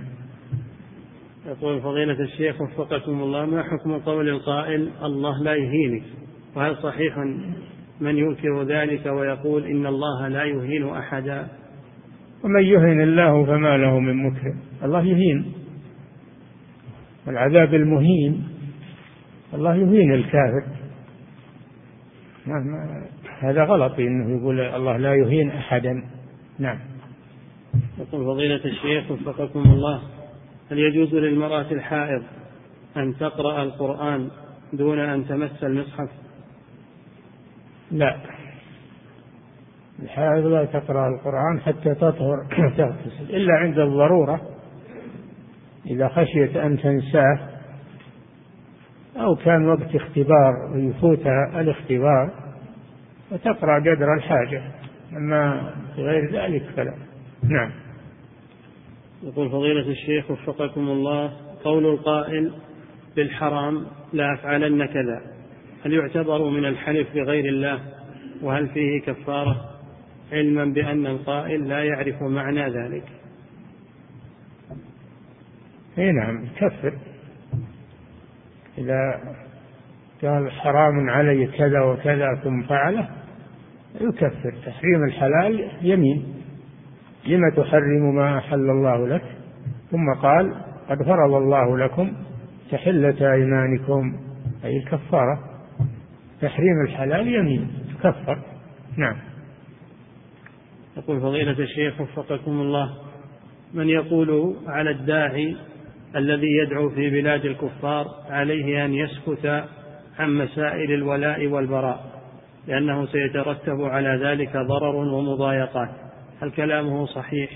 [1.45, 6.03] يقول فضيلة الشيخ وفقكم الله ما حكم قول القائل الله لا يهينك
[6.55, 7.17] وهل صحيح
[8.01, 11.47] من ينكر ذلك ويقول إن الله لا يهين أحدا
[12.43, 15.53] ومن يهن الله فما له من مكرم الله يهين.
[17.27, 18.43] والعذاب المهين.
[19.53, 20.63] الله يهين الكافر.
[22.45, 23.05] ما
[23.39, 26.03] هذا غلط إنه يقول الله لا يهين أحدا
[26.59, 26.79] نعم.
[27.97, 30.01] يقول فضيلة الشيخ وفقكم الله
[30.71, 32.23] هل يجوز للمرأة الحائض
[32.97, 34.29] أن تقرأ القرآن
[34.73, 36.09] دون أن تمس المصحف؟
[37.91, 38.17] لا.
[40.03, 42.45] الحائض لا تقرأ القرآن حتى تطهر.
[42.77, 43.35] تغتسل.
[43.35, 44.41] إلا عند الضرورة
[45.85, 47.39] إذا خشيت أن تنساه
[49.17, 52.31] أو كان وقت اختبار ويفوتها الاختبار
[53.31, 54.63] وتقرأ قدر الحاجة.
[55.17, 57.12] أما غير ذلك فلا.
[57.49, 57.71] نعم.
[59.23, 61.33] يقول فضيلة الشيخ وفقكم الله
[61.63, 62.53] قول القائل
[63.15, 65.21] بالحرام لا أفعلن كذا.
[65.85, 67.79] هل يعتبر من الحلف بغير الله؟
[68.41, 69.69] وهل فيه كفارة؟
[70.31, 73.03] علما بأن القائل لا يعرف معنى ذلك.
[75.97, 76.93] إي نعم يكفر
[78.77, 79.21] إذا
[80.21, 83.09] قال حرام علي كذا وكذا ثم فعله
[84.01, 84.53] يكفر.
[84.65, 86.32] تحريم الحلال يمين.
[87.27, 89.23] لم تحرم ما أحل الله لك؟
[89.91, 90.53] ثم قال
[90.89, 92.13] قد فرض الله لكم
[92.71, 94.13] تحلة أيمانكم
[94.65, 95.39] أي الكفارة.
[96.41, 98.37] تحريم الحلال يمين تكفر.
[98.97, 99.15] نعم.
[100.97, 102.89] يقول فضيلة الشيخ وفقكم الله
[103.73, 105.55] من يقول على الداعي
[106.15, 109.63] الذي يدعو في بلاد الكفار عليه أن يسكت
[110.19, 112.21] عن مسائل الولاء والبراء
[112.67, 116.02] لأنه سيترتب على ذلك ضرر ومضايقات.
[116.43, 117.49] هل كلامه صحيح؟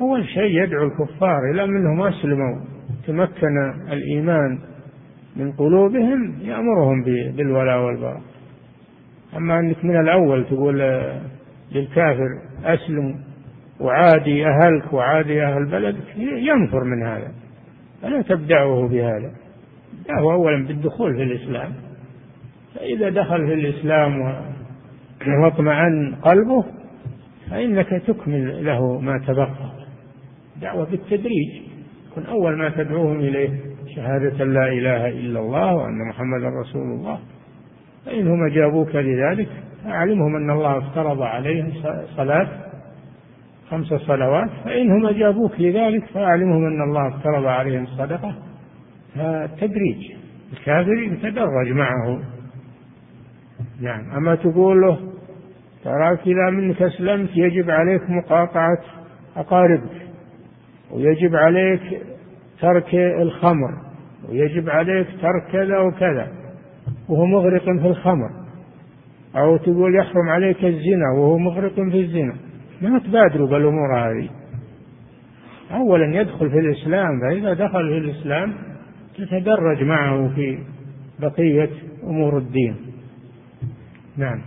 [0.00, 2.60] أول شيء يدعو الكفار إلى أنهم أسلموا
[3.06, 4.58] تمكن الإيمان
[5.36, 7.02] من قلوبهم يأمرهم
[7.36, 8.20] بالولاء والبراء.
[9.36, 10.78] أما أنك من الأول تقول
[11.72, 12.28] للكافر
[12.64, 13.20] أسلم
[13.80, 17.32] وعادي أهلك وعادي أهل بلدك ينفر من هذا.
[18.02, 19.32] فلا تبدعه بهذا؟
[20.08, 21.72] دعه أولا بالدخول في الإسلام.
[22.74, 24.20] فإذا دخل في الإسلام
[25.42, 26.79] واطمأن قلبه
[27.50, 29.70] فإنك تكمل له ما تبقى.
[30.60, 31.62] دعوة بالتدريج.
[32.14, 33.50] كن أول ما تدعوهم إليه.
[33.96, 37.18] شهادة لا إله إلا الله وأن محمدا رسول الله.
[38.06, 39.48] فإنهم أجابوك لذلك
[39.84, 41.72] فأعلمهم أن الله افترض عليهم
[42.16, 42.48] صلاة
[43.70, 44.50] خمس صلوات.
[44.64, 48.34] فإنهم أجابوك لذلك فأعلمهم أن الله افترض عليهم صدقة.
[49.14, 50.12] فتدريج
[50.52, 52.20] الكافر يتدرج معه.
[53.80, 54.10] نعم.
[54.10, 55.09] أما تقول له
[55.84, 58.78] تراك إذا منك أسلمت يجب عليك مقاطعة
[59.36, 60.06] أقاربك
[60.90, 61.80] ويجب عليك
[62.60, 63.70] ترك الخمر
[64.28, 66.28] ويجب عليك ترك كذا وكذا
[67.08, 68.30] وهو مغرق في الخمر.
[69.36, 72.34] أو تقول يحرم عليك الزنا وهو مغرق في الزنا.
[72.82, 74.28] ما تبادروا بالأمور هذه.
[75.70, 78.54] أولا يدخل في الإسلام فإذا دخل في الإسلام
[79.18, 80.58] تتدرج معه في
[81.20, 81.70] بقية
[82.04, 82.76] أمور الدين.
[84.16, 84.40] نعم.